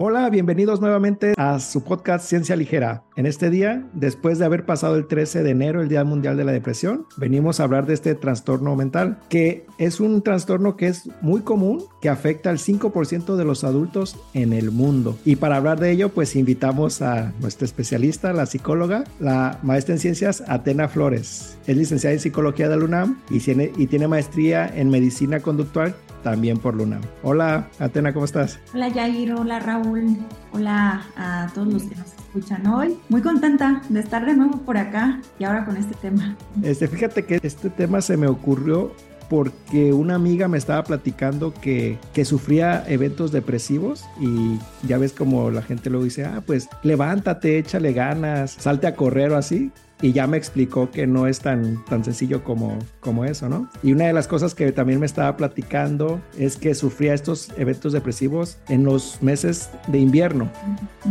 [0.00, 3.02] Hola, bienvenidos nuevamente a su podcast Ciencia Ligera.
[3.16, 6.44] En este día, después de haber pasado el 13 de enero, el Día Mundial de
[6.44, 11.10] la Depresión, venimos a hablar de este trastorno mental, que es un trastorno que es
[11.20, 15.18] muy común, que afecta al 5% de los adultos en el mundo.
[15.24, 20.00] Y para hablar de ello, pues invitamos a nuestra especialista, la psicóloga, la maestra en
[20.00, 21.58] ciencias, Atena Flores.
[21.66, 25.96] Es licenciada en psicología de la UNAM y tiene, y tiene maestría en medicina conductual
[26.30, 27.00] también por Luna.
[27.22, 28.58] Hola, Atena, ¿cómo estás?
[28.74, 29.32] Hola, Jair.
[29.32, 30.18] Hola, Raúl.
[30.52, 32.98] Hola a todos los que nos escuchan hoy.
[33.08, 36.36] Muy contenta de estar de nuevo por acá y ahora con este tema.
[36.62, 38.92] Este, fíjate que este tema se me ocurrió
[39.30, 45.50] porque una amiga me estaba platicando que, que, sufría eventos depresivos y ya ves como
[45.50, 50.12] la gente luego dice, ah, pues levántate, échale ganas, salte a correr o así y
[50.12, 53.68] ya me explicó que no es tan, tan sencillo como, como eso, ¿no?
[53.82, 57.92] Y una de las cosas que también me estaba platicando es que sufría estos eventos
[57.92, 60.50] depresivos en los meses de invierno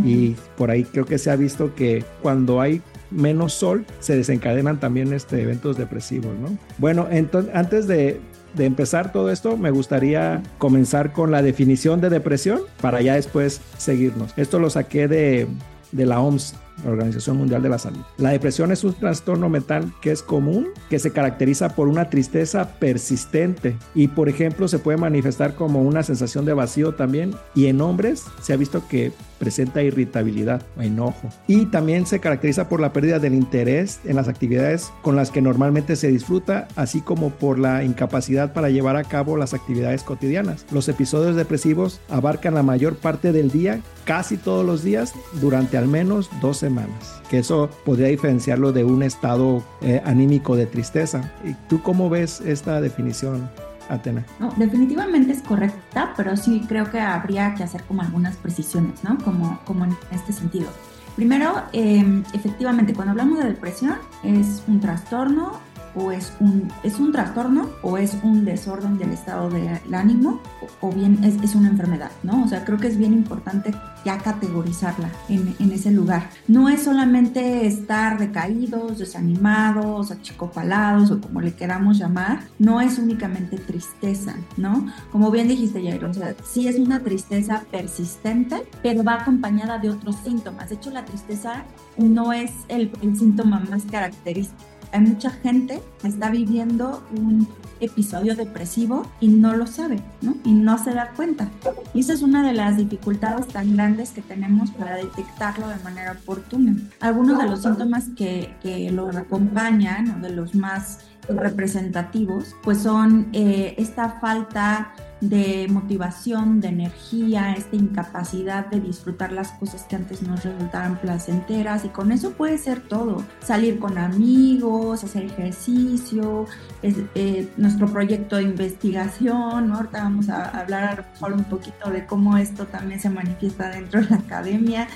[0.04, 4.80] y por ahí creo que se ha visto que cuando hay menos sol se desencadenan
[4.80, 6.58] también este, eventos depresivos, ¿no?
[6.78, 8.20] Bueno, entonces antes de,
[8.56, 13.62] de empezar todo esto, me gustaría comenzar con la definición de depresión para ya después
[13.78, 14.34] seguirnos.
[14.38, 15.48] Esto lo saqué de,
[15.92, 18.02] de la OMS, la Organización Mundial de la Salud.
[18.18, 22.80] La depresión es un trastorno mental que es común, que se caracteriza por una tristeza
[22.80, 27.36] persistente y, por ejemplo, se puede manifestar como una sensación de vacío también.
[27.56, 31.30] Y en hombres se ha visto que presenta irritabilidad o enojo.
[31.48, 35.42] Y también se caracteriza por la pérdida del interés en las actividades con las que
[35.42, 40.66] normalmente se disfruta, así como por la incapacidad para llevar a cabo las actividades cotidianas.
[40.72, 45.88] Los episodios depresivos abarcan la mayor parte del día, casi todos los días, durante al
[45.88, 47.22] menos dos semanas.
[47.30, 51.32] Que eso podría diferenciarlo de un estado eh, anímico de tristeza.
[51.46, 53.50] ¿Y tú cómo ves esta definición?
[53.90, 54.26] Atena.
[54.38, 59.18] No, definitivamente es correcta, pero sí creo que habría que hacer como algunas precisiones, ¿no?
[59.24, 60.68] Como, como en este sentido.
[61.16, 65.54] Primero, eh, efectivamente, cuando hablamos de depresión, es un trastorno
[65.98, 70.42] o es un, es un trastorno o es un desorden del estado del ánimo
[70.82, 72.44] o, bien es, es, una enfermedad, ¿no?
[72.44, 73.74] O sea, creo que es bien importante
[74.06, 76.30] ya categorizarla en, en, ese lugar.
[76.48, 83.58] No es solamente estar decaídos, desanimados, achicopalados o como le queramos llamar, no es únicamente
[83.58, 84.88] tristeza, ¿no?
[85.12, 89.90] Como bien dijiste, Jairo, o sea, sí es una tristeza persistente, pero va acompañada de
[89.90, 90.70] otros síntomas.
[90.70, 91.64] De hecho, la tristeza
[91.98, 97.48] no es el, el síntoma más característico hay mucha gente que está viviendo un
[97.80, 100.36] episodio depresivo y no lo sabe, ¿no?
[100.44, 101.50] Y no se da cuenta.
[101.94, 106.14] Y esa es una de las dificultades tan grandes que tenemos para detectarlo de manera
[106.14, 106.76] oportuna.
[107.00, 111.00] Algunos de los síntomas que, que lo acompañan, o de los más
[111.30, 119.52] representativos, pues son eh, esta falta de motivación, de energía, esta incapacidad de disfrutar las
[119.54, 121.86] cosas que antes nos resultaban placenteras.
[121.86, 126.46] Y con eso puede ser todo, salir con amigos, hacer ejercicio,
[126.82, 132.66] es, eh, nuestro proyecto de investigación, ahorita vamos a hablar un poquito de cómo esto
[132.66, 134.88] también se manifiesta dentro de la academia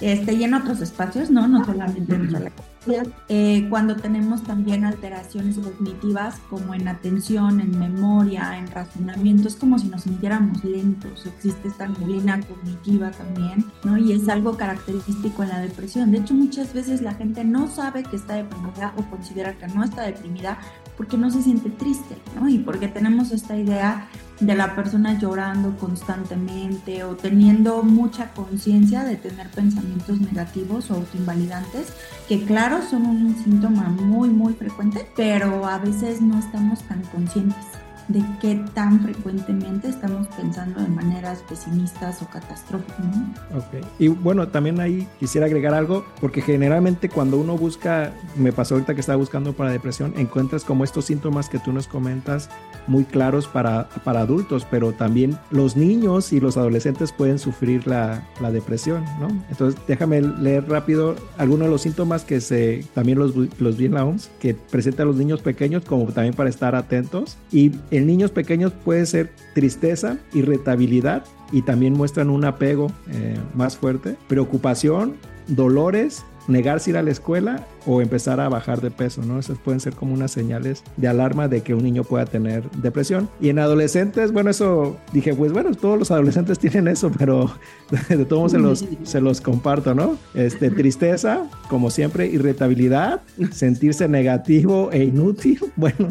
[0.00, 1.46] este, y en otros espacios, ¿no?
[1.46, 2.50] No solamente dentro de la
[3.28, 9.78] eh, cuando tenemos también alteraciones cognitivas como en atención, en memoria, en razonamiento, es como
[9.78, 13.98] si nos sintiéramos lentos, existe esta neblina cognitiva también, ¿no?
[13.98, 16.10] Y es algo característico en la depresión.
[16.10, 19.84] De hecho, muchas veces la gente no sabe que está deprimida o considera que no
[19.84, 20.58] está deprimida
[20.96, 22.48] porque no se siente triste, ¿no?
[22.48, 24.08] Y porque tenemos esta idea
[24.40, 31.92] de la persona llorando constantemente o teniendo mucha conciencia de tener pensamientos negativos o autoinvalidantes,
[32.28, 37.66] que claro son un síntoma muy, muy frecuente, pero a veces no estamos tan conscientes.
[38.12, 42.98] De qué tan frecuentemente estamos pensando de maneras pesimistas o catastróficas.
[42.98, 43.58] ¿no?
[43.58, 43.86] Ok.
[43.98, 48.94] Y bueno, también ahí quisiera agregar algo, porque generalmente cuando uno busca, me pasó ahorita
[48.94, 52.50] que estaba buscando para depresión, encuentras como estos síntomas que tú nos comentas
[52.86, 58.28] muy claros para, para adultos, pero también los niños y los adolescentes pueden sufrir la,
[58.40, 59.28] la depresión, ¿no?
[59.50, 63.94] Entonces, déjame leer rápido algunos de los síntomas que se, también los, los vi en
[63.94, 67.36] la OMS, que presentan los niños pequeños, como también para estar atentos.
[67.52, 73.76] Y en niños pequeños puede ser tristeza, irritabilidad y también muestran un apego eh, más
[73.76, 75.16] fuerte, preocupación,
[75.48, 79.38] dolores, negarse a ir a la escuela o empezar a bajar de peso, ¿no?
[79.38, 83.28] Esas pueden ser como unas señales de alarma de que un niño pueda tener depresión.
[83.40, 87.50] Y en adolescentes, bueno, eso dije, pues bueno, todos los adolescentes tienen eso, pero
[88.08, 90.16] de todos se los, se los comparto, ¿no?
[90.34, 93.20] Este, tristeza, como siempre, irritabilidad,
[93.52, 96.08] sentirse negativo e inútil, bueno,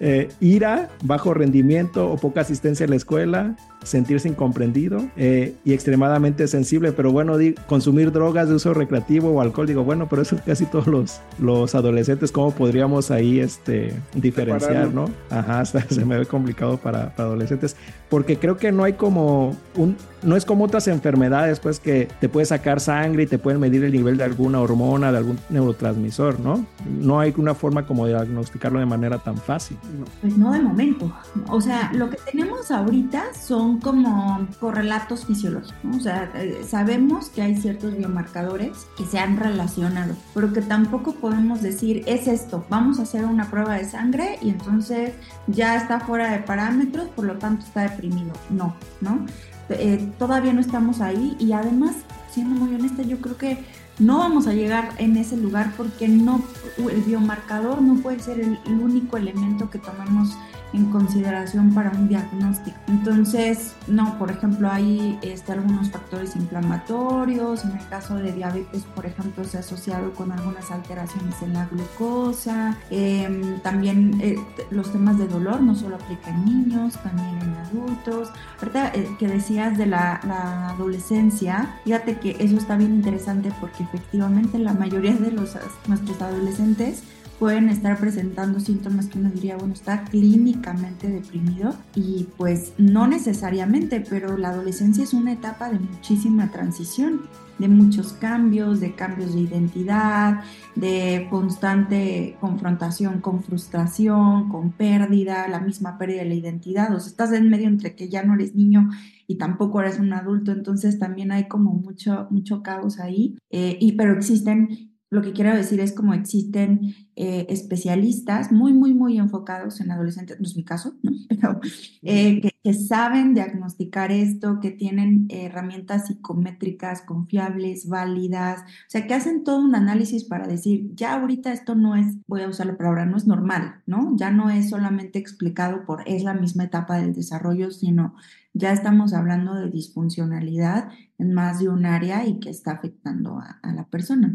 [0.00, 6.46] eh, ira, bajo rendimiento o poca asistencia a la escuela, sentirse incomprendido eh, y extremadamente
[6.48, 7.36] sensible, pero bueno,
[7.66, 11.74] consumir drogas de uso recreativo o alcohol, digo, bueno, pero eso casi todos los, los
[11.74, 15.10] adolescentes, ¿cómo podríamos ahí este, diferenciar, no?
[15.30, 17.76] Ajá, se me ve complicado para, para adolescentes,
[18.08, 22.28] porque creo que no hay como un, no es como otras enfermedades, pues que te
[22.28, 26.40] puede sacar sangre y te pueden medir el nivel de alguna hormona, de algún neurotransmisor,
[26.40, 26.64] ¿no?
[26.86, 29.76] No hay una forma como de diagnosticarlo de manera tan fácil.
[30.20, 31.12] Pues no de momento.
[31.48, 35.96] O sea, lo que tenemos ahorita son como correlatos fisiológicos, ¿no?
[35.96, 41.14] O sea, eh, sabemos que hay ciertos biomarcadores que se han relacionado, pero que tampoco
[41.14, 45.12] podemos decir, es esto, vamos a hacer una prueba de sangre y entonces
[45.46, 48.32] ya está fuera de parámetros, por lo tanto está deprimido.
[48.50, 49.26] No, ¿no?
[49.70, 51.96] Eh, todavía no estamos ahí y además,
[52.30, 53.64] siendo muy honesta, yo creo que
[53.98, 56.42] no vamos a llegar en ese lugar porque no
[56.78, 60.36] el biomarcador no puede ser el, el único elemento que tomemos
[60.72, 62.76] en consideración para un diagnóstico.
[62.88, 69.06] Entonces, no, por ejemplo, hay este, algunos factores inflamatorios, en el caso de diabetes, por
[69.06, 74.36] ejemplo, se ha asociado con algunas alteraciones en la glucosa, eh, también eh,
[74.70, 78.30] los temas de dolor no solo aplican en niños, también en adultos.
[78.60, 83.82] Ahorita eh, que decías de la, la, adolescencia, fíjate que eso está bien interesante porque
[83.82, 85.56] efectivamente la mayoría de los,
[85.86, 87.02] nuestros adolescentes
[87.40, 94.04] pueden estar presentando síntomas que uno diría, bueno, está clínicamente deprimido y pues no necesariamente,
[94.06, 97.22] pero la adolescencia es una etapa de muchísima transición,
[97.58, 100.42] de muchos cambios, de cambios de identidad,
[100.76, 107.08] de constante confrontación con frustración, con pérdida, la misma pérdida de la identidad, o sea,
[107.08, 108.90] estás en medio entre que ya no eres niño
[109.26, 113.92] y tampoco eres un adulto, entonces también hay como mucho, mucho caos ahí, eh, y
[113.92, 119.80] pero existen lo que quiero decir es como existen eh, especialistas muy, muy, muy enfocados
[119.80, 121.10] en adolescentes, no es mi caso, ¿no?
[121.28, 121.60] pero
[122.02, 129.14] eh, que, que, saben diagnosticar esto, que tienen herramientas psicométricas confiables, válidas, o sea, que
[129.14, 132.76] hacen todo un análisis para decir, ya ahorita esto no es, voy a usar la
[132.76, 134.16] palabra, no es normal, ¿no?
[134.16, 138.14] Ya no es solamente explicado por, es la misma etapa del desarrollo, sino
[138.54, 143.58] ya estamos hablando de disfuncionalidad en más de un área y que está afectando a,
[143.62, 144.34] a la persona.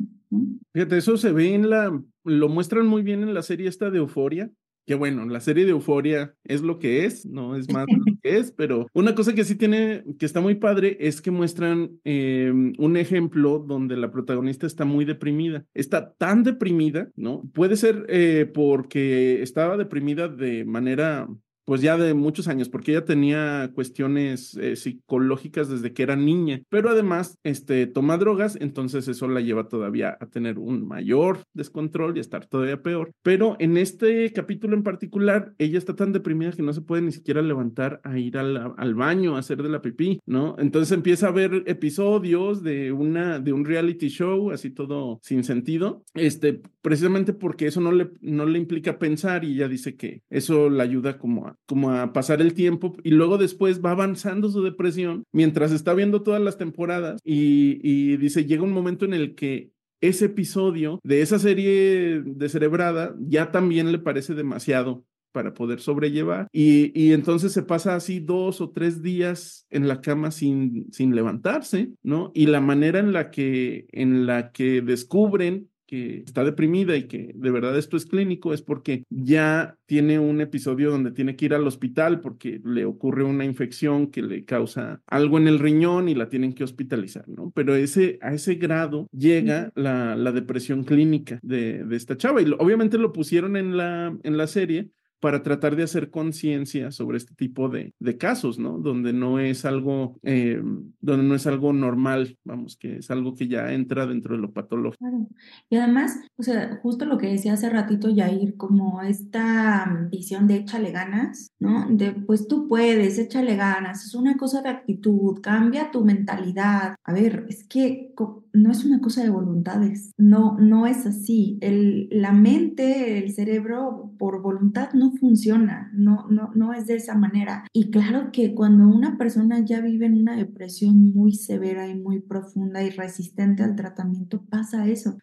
[0.73, 3.99] Fíjate, eso se ve en la, lo muestran muy bien en la serie esta de
[3.99, 4.51] Euforia,
[4.85, 8.37] que bueno, la serie de Euforia es lo que es, no es más lo que
[8.37, 12.51] es, pero una cosa que sí tiene, que está muy padre, es que muestran eh,
[12.77, 15.65] un ejemplo donde la protagonista está muy deprimida.
[15.73, 17.49] Está tan deprimida, ¿no?
[17.53, 21.27] Puede ser eh, porque estaba deprimida de manera
[21.65, 26.61] pues ya de muchos años, porque ella tenía cuestiones eh, psicológicas desde que era niña,
[26.69, 32.15] pero además este, toma drogas, entonces eso la lleva todavía a tener un mayor descontrol
[32.15, 33.11] y a estar todavía peor.
[33.23, 37.11] Pero en este capítulo en particular, ella está tan deprimida que no se puede ni
[37.11, 40.55] siquiera levantar a ir al, baño, a hacer de la pipí, ¿no?
[40.59, 46.03] Entonces empieza a ver episodios de, una, de un reality show, así todo sin sentido,
[46.13, 50.69] este, precisamente porque eso no le, no le implica pensar y ella dice que eso
[50.69, 54.63] la ayuda como a como a pasar el tiempo y luego después va avanzando su
[54.63, 59.35] depresión mientras está viendo todas las temporadas y, y dice, llega un momento en el
[59.35, 59.71] que
[60.01, 66.47] ese episodio de esa serie descerebrada ya también le parece demasiado para poder sobrellevar.
[66.53, 71.13] Y, y, entonces se pasa así dos o tres días en la cama sin, sin
[71.13, 72.31] levantarse, ¿no?
[72.33, 77.31] Y la manera en la que, en la que descubren que está deprimida y que
[77.35, 81.53] de verdad esto es clínico es porque ya tiene un episodio donde tiene que ir
[81.53, 86.15] al hospital porque le ocurre una infección que le causa algo en el riñón y
[86.15, 87.51] la tienen que hospitalizar, ¿no?
[87.53, 92.45] Pero ese, a ese grado llega la, la depresión clínica de, de, esta chava y
[92.45, 94.89] lo, obviamente lo pusieron en la, en la serie
[95.25, 98.77] para tratar de hacer conciencia sobre este tipo de, de, casos, ¿no?
[98.77, 100.61] Donde no es algo, eh,
[101.01, 104.53] donde no es algo normal, vamos, que es algo que ya entra dentro de lo
[104.53, 104.99] patológico.
[104.99, 105.27] Claro.
[105.67, 110.57] Y además, o sea, justo lo que decía hace ratito Yair, como esta visión de
[110.57, 111.87] échale ganas, ¿no?
[111.89, 116.97] De pues tú puedes, échale ganas, es una cosa de actitud, cambia tu mentalidad.
[117.03, 118.13] A ver, es que
[118.55, 121.57] no es una cosa de voluntades, no, no es así.
[121.61, 127.15] El, la mente, el cerebro por voluntad no funciona, no, no, no es de esa
[127.15, 127.65] manera.
[127.73, 132.19] Y claro que cuando una persona ya vive en una depresión muy severa y muy
[132.19, 135.17] profunda y resistente al tratamiento, pasa eso.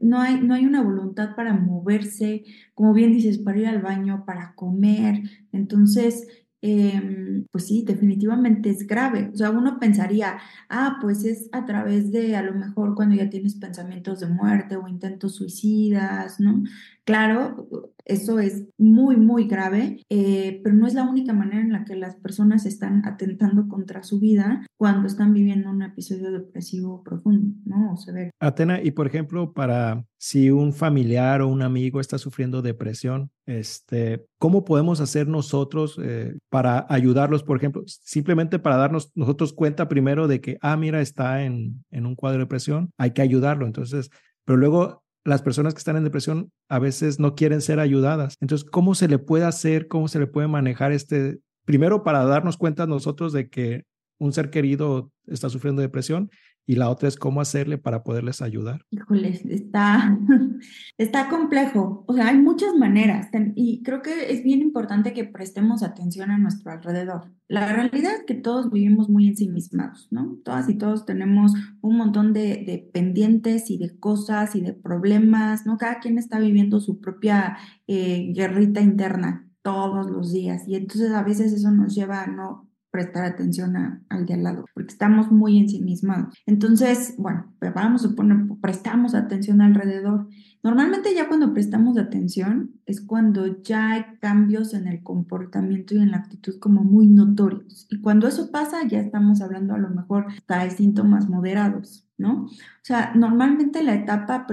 [0.00, 4.24] no, hay, no hay una voluntad para moverse, como bien dices, para ir al baño,
[4.24, 5.22] para comer.
[5.52, 6.26] Entonces,
[6.68, 9.30] Em, pues sí, definitivamente es grave.
[9.32, 13.30] O sea, uno pensaría, ah, pues es a través de a lo mejor cuando ya
[13.30, 16.64] tienes pensamientos de muerte o intentos suicidas, ¿no?
[17.06, 17.68] Claro,
[18.04, 21.94] eso es muy, muy grave, eh, pero no es la única manera en la que
[21.94, 27.92] las personas están atentando contra su vida cuando están viviendo un episodio depresivo profundo, ¿no?
[27.92, 27.96] O.
[28.40, 34.26] Atena, y por ejemplo, para si un familiar o un amigo está sufriendo depresión, este,
[34.38, 37.44] ¿cómo podemos hacer nosotros eh, para ayudarlos?
[37.44, 42.04] Por ejemplo, simplemente para darnos nosotros cuenta primero de que, ah, mira, está en, en
[42.04, 43.64] un cuadro de depresión, hay que ayudarlo.
[43.64, 44.10] Entonces,
[44.44, 48.36] pero luego las personas que están en depresión a veces no quieren ser ayudadas.
[48.40, 52.56] Entonces, ¿cómo se le puede hacer, cómo se le puede manejar este, primero para darnos
[52.56, 53.84] cuenta nosotros de que
[54.18, 56.30] un ser querido está sufriendo depresión
[56.66, 58.84] y la otra es cómo hacerle para poderles ayudar.
[58.90, 60.18] Híjole, está,
[60.98, 62.04] está complejo.
[62.08, 66.38] O sea, hay muchas maneras y creo que es bien importante que prestemos atención a
[66.38, 67.32] nuestro alrededor.
[67.48, 70.38] La realidad es que todos vivimos muy ensimismados, ¿no?
[70.44, 75.64] Todas y todos tenemos un montón de, de pendientes y de cosas y de problemas,
[75.66, 75.78] ¿no?
[75.78, 77.56] Cada quien está viviendo su propia
[77.86, 82.65] eh, guerrita interna todos los días y entonces a veces eso nos lleva a no
[82.96, 83.76] prestar atención
[84.08, 86.34] al de al lado, porque estamos muy ensimismados.
[86.46, 90.28] Entonces, bueno, pues vamos a poner, prestamos atención alrededor.
[90.62, 96.10] Normalmente ya cuando prestamos atención es cuando ya hay cambios en el comportamiento y en
[96.10, 97.86] la actitud como muy notorios.
[97.90, 102.44] Y cuando eso pasa, ya estamos hablando a lo mejor de síntomas moderados, ¿no?
[102.44, 102.50] O
[102.80, 104.46] sea, normalmente la etapa,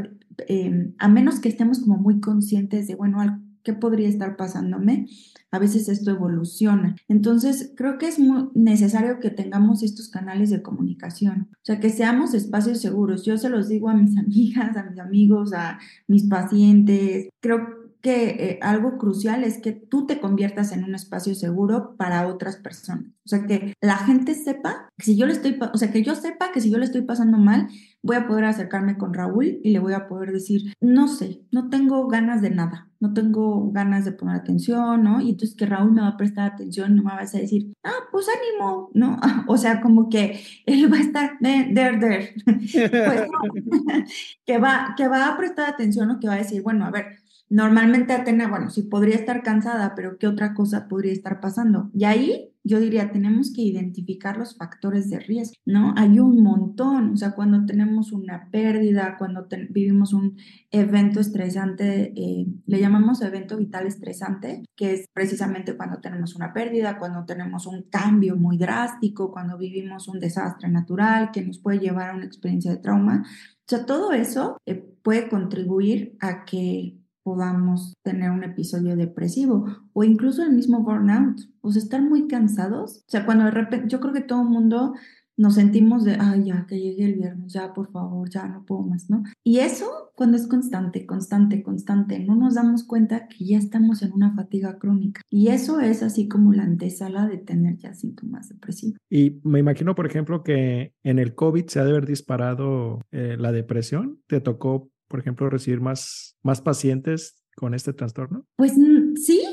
[0.49, 3.21] eh, a menos que estemos como muy conscientes de, bueno,
[3.63, 5.07] ¿qué podría estar pasándome?
[5.51, 6.95] A veces esto evoluciona.
[7.07, 11.89] Entonces, creo que es muy necesario que tengamos estos canales de comunicación, o sea, que
[11.89, 13.23] seamos espacios seguros.
[13.25, 17.29] Yo se los digo a mis amigas, a mis amigos, a mis pacientes.
[17.39, 22.27] Creo que eh, algo crucial es que tú te conviertas en un espacio seguro para
[22.27, 23.05] otras personas.
[23.25, 26.13] O sea, que la gente sepa que si yo le estoy, o sea, que yo
[26.13, 27.69] sepa que si yo le estoy pasando mal,
[28.03, 31.69] voy a poder acercarme con Raúl y le voy a poder decir, no sé, no
[31.69, 35.21] tengo ganas de nada, no tengo ganas de poner atención, ¿no?
[35.21, 37.91] Y entonces que Raúl me va a prestar atención, no me vas a decir, ah,
[38.11, 39.19] pues ánimo, ¿no?
[39.47, 42.83] O sea, como que él va a estar, there, there, pues,
[44.45, 47.22] que, va, que va a prestar atención o que va a decir, bueno, a ver,
[47.49, 51.91] Normalmente Atena, bueno, sí podría estar cansada, pero ¿qué otra cosa podría estar pasando?
[51.93, 55.93] Y ahí yo diría, tenemos que identificar los factores de riesgo, ¿no?
[55.97, 60.37] Hay un montón, o sea, cuando tenemos una pérdida, cuando vivimos un
[60.71, 66.97] evento estresante, eh, le llamamos evento vital estresante, que es precisamente cuando tenemos una pérdida,
[66.97, 72.11] cuando tenemos un cambio muy drástico, cuando vivimos un desastre natural que nos puede llevar
[72.11, 73.23] a una experiencia de trauma.
[73.25, 80.03] O sea, todo eso eh, puede contribuir a que podamos tener un episodio depresivo o
[80.03, 83.03] incluso el mismo burnout, o sea, estar muy cansados.
[83.07, 84.93] O sea, cuando de repente, yo creo que todo el mundo
[85.35, 88.83] nos sentimos de, ay, ya, que llegue el viernes, ya, por favor, ya no puedo
[88.83, 89.23] más, ¿no?
[89.43, 94.13] Y eso, cuando es constante, constante, constante, no nos damos cuenta que ya estamos en
[94.13, 95.21] una fatiga crónica.
[95.29, 98.97] Y eso es así como la antesala de tener ya síntomas depresivos.
[99.09, 103.35] Y me imagino, por ejemplo, que en el COVID se ha de haber disparado eh,
[103.39, 104.19] la depresión.
[104.27, 108.47] ¿Te tocó por ejemplo, recibir más, más pacientes con este trastorno?
[108.55, 109.43] Pues mm, sí,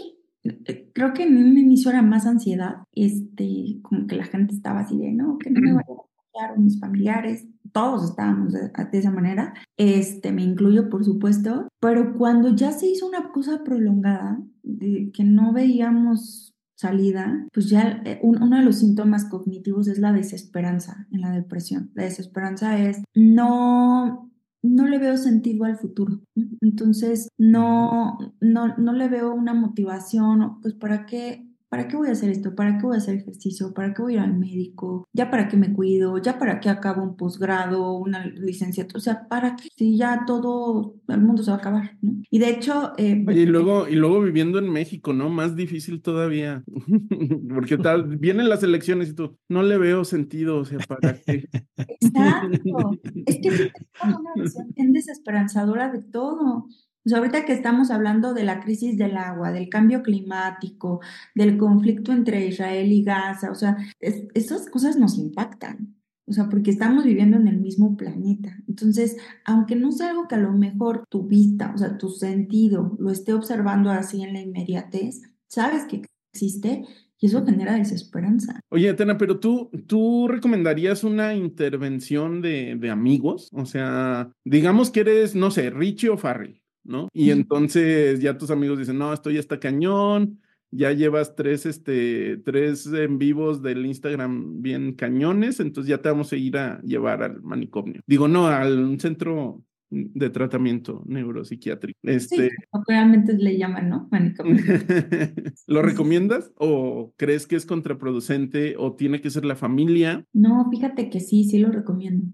[0.43, 4.81] eh, creo que en un inicio era más ansiedad, este, como que la gente estaba
[4.81, 9.11] así de, no, que no me vaya a contagiar, mis familiares, todos estábamos de, esa
[9.11, 15.11] manera, este, me incluyo por supuesto, pero cuando ya se hizo una cosa prolongada, de
[15.13, 21.07] que no veíamos salida, pues ya eh, uno de los síntomas cognitivos es la desesperanza
[21.13, 21.91] en la depresión.
[21.93, 24.30] La desesperanza es no
[24.63, 26.21] no le veo sentido al futuro.
[26.61, 32.13] Entonces, no, no, no le veo una motivación, pues para qué, ¿para qué voy a
[32.13, 32.55] hacer esto?
[32.55, 33.73] ¿Para qué voy a hacer ejercicio?
[33.73, 35.09] ¿Para qué voy a ir al médico?
[35.13, 36.19] ¿Ya para qué me cuido?
[36.19, 38.99] ¿Ya para qué acabo un posgrado, una licenciatura?
[38.99, 39.69] O sea, ¿para qué?
[39.77, 42.23] Si ya todo el mundo se va a acabar, ¿no?
[42.29, 42.93] Y de hecho...
[42.99, 45.31] Eh, y luego, y luego viviendo en México, ¿no?
[45.31, 46.65] Más difícil todavía,
[47.55, 51.49] porque tal, vienen las elecciones y tú, no le veo sentido, o sea, ¿para qué?
[51.77, 52.99] Exacto.
[53.27, 56.67] es que tenemos una visión desesperanzadora de todo.
[57.05, 61.01] Sea, ahorita que estamos hablando de la crisis del agua, del cambio climático,
[61.35, 65.97] del conflicto entre Israel y Gaza, o sea, esas cosas nos impactan.
[66.27, 68.57] O sea, porque estamos viviendo en el mismo planeta.
[68.69, 72.97] Entonces, aunque no sea algo que a lo mejor tu vista, o sea, tu sentido
[73.01, 76.85] lo esté observando así en la inmediatez, sabes que existe
[77.19, 78.61] y eso genera desesperanza.
[78.71, 83.49] Oye, Atena, pero tú, tú recomendarías una intervención de, de amigos?
[83.53, 86.60] O sea, digamos que eres, no sé, Richie o Farrell.
[86.85, 87.09] ¿No?
[87.13, 92.37] Y entonces ya tus amigos dicen, no, esto ya está cañón, ya llevas tres, este,
[92.39, 97.23] tres en vivos del Instagram bien cañones, entonces ya te vamos a ir a llevar
[97.23, 98.01] al manicomio.
[98.07, 101.99] Digo, no, al centro de tratamiento neuropsiquiátrico.
[102.03, 102.51] Este...
[102.87, 104.09] realmente le llaman, ¿no?
[104.11, 104.63] Manicomio.
[105.67, 110.25] ¿Lo recomiendas o crees que es contraproducente o tiene que ser la familia?
[110.33, 112.25] No, fíjate que sí, sí lo recomiendo.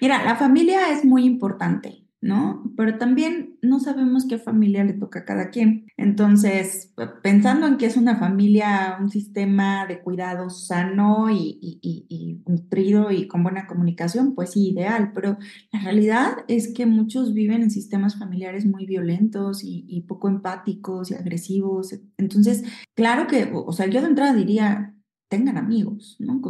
[0.00, 2.06] Mira, la familia es muy importante.
[2.20, 2.70] ¿No?
[2.76, 5.86] Pero también no sabemos qué familia le toca a cada quien.
[5.96, 13.10] Entonces, pensando en que es una familia, un sistema de cuidado sano y, y, nutrido
[13.10, 15.38] y con buena comunicación, pues sí, ideal, pero
[15.72, 21.14] la realidad es que muchos viven en sistemas familiares muy violentos y poco empáticos y
[21.14, 21.94] agresivos.
[22.18, 24.94] Entonces, claro que, o sea, yo de entrada diría,
[25.30, 26.42] tengan amigos, ¿no?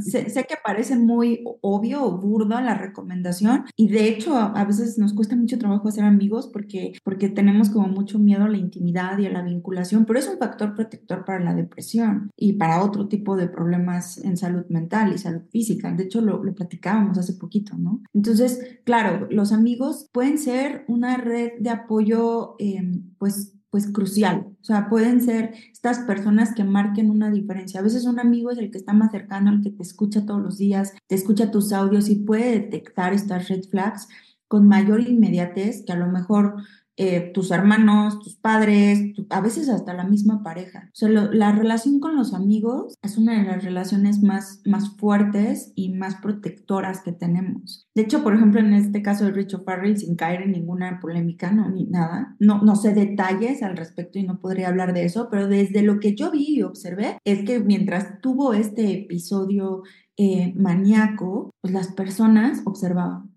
[0.00, 5.14] Sé, que parece muy obvio o burdo la recomendación y de hecho a, veces nos
[5.14, 9.26] cuesta mucho trabajo hacer amigos porque, porque tenemos como mucho miedo a la intimidad y
[9.26, 13.36] a la vinculación, pero es un factor protector para la depresión y para otro tipo
[13.36, 15.90] de problemas en salud mental y salud física.
[15.90, 18.02] De hecho, lo, lo platicábamos hace poquito, ¿no?
[18.12, 22.82] Entonces, claro, los amigos pueden ser una red de apoyo, eh,
[23.18, 24.48] pues pues crucial.
[24.60, 27.80] O sea, pueden ser estas personas que marquen una diferencia.
[27.80, 30.42] A veces un amigo es el que está más cercano, el que te escucha todos
[30.42, 34.08] los días, te escucha tus audios y puede detectar estas red flags
[34.48, 36.56] con mayor inmediatez que a lo mejor
[37.02, 40.90] eh, tus hermanos, tus padres, a veces hasta la misma pareja.
[40.92, 45.72] O sea, la relación con los amigos es una de las relaciones más, más fuertes
[45.74, 47.88] y más protectoras que tenemos.
[47.94, 51.50] De hecho, por ejemplo, en este caso de Richard Farrell, sin caer en ninguna polémica,
[51.50, 55.28] no, ni nada, no, no sé detalles al respecto y no podría hablar de eso,
[55.30, 59.84] pero desde lo que yo vi y observé es que mientras tuvo este episodio
[60.18, 63.30] eh, maníaco, pues las personas observaban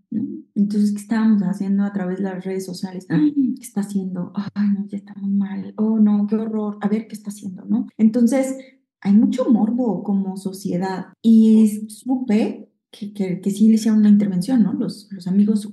[0.55, 3.07] entonces, ¿qué estábamos haciendo a través de las redes sociales?
[3.07, 4.31] ¿Qué está haciendo?
[4.53, 5.73] Ay, no, ya está muy mal.
[5.77, 6.77] Oh, no, qué horror.
[6.81, 7.87] A ver qué está haciendo, ¿no?
[7.97, 8.57] Entonces,
[9.01, 11.07] hay mucho morbo como sociedad.
[11.21, 14.73] Y supe que, que, que sí le hicieron una intervención, ¿no?
[14.73, 15.71] Los, los amigos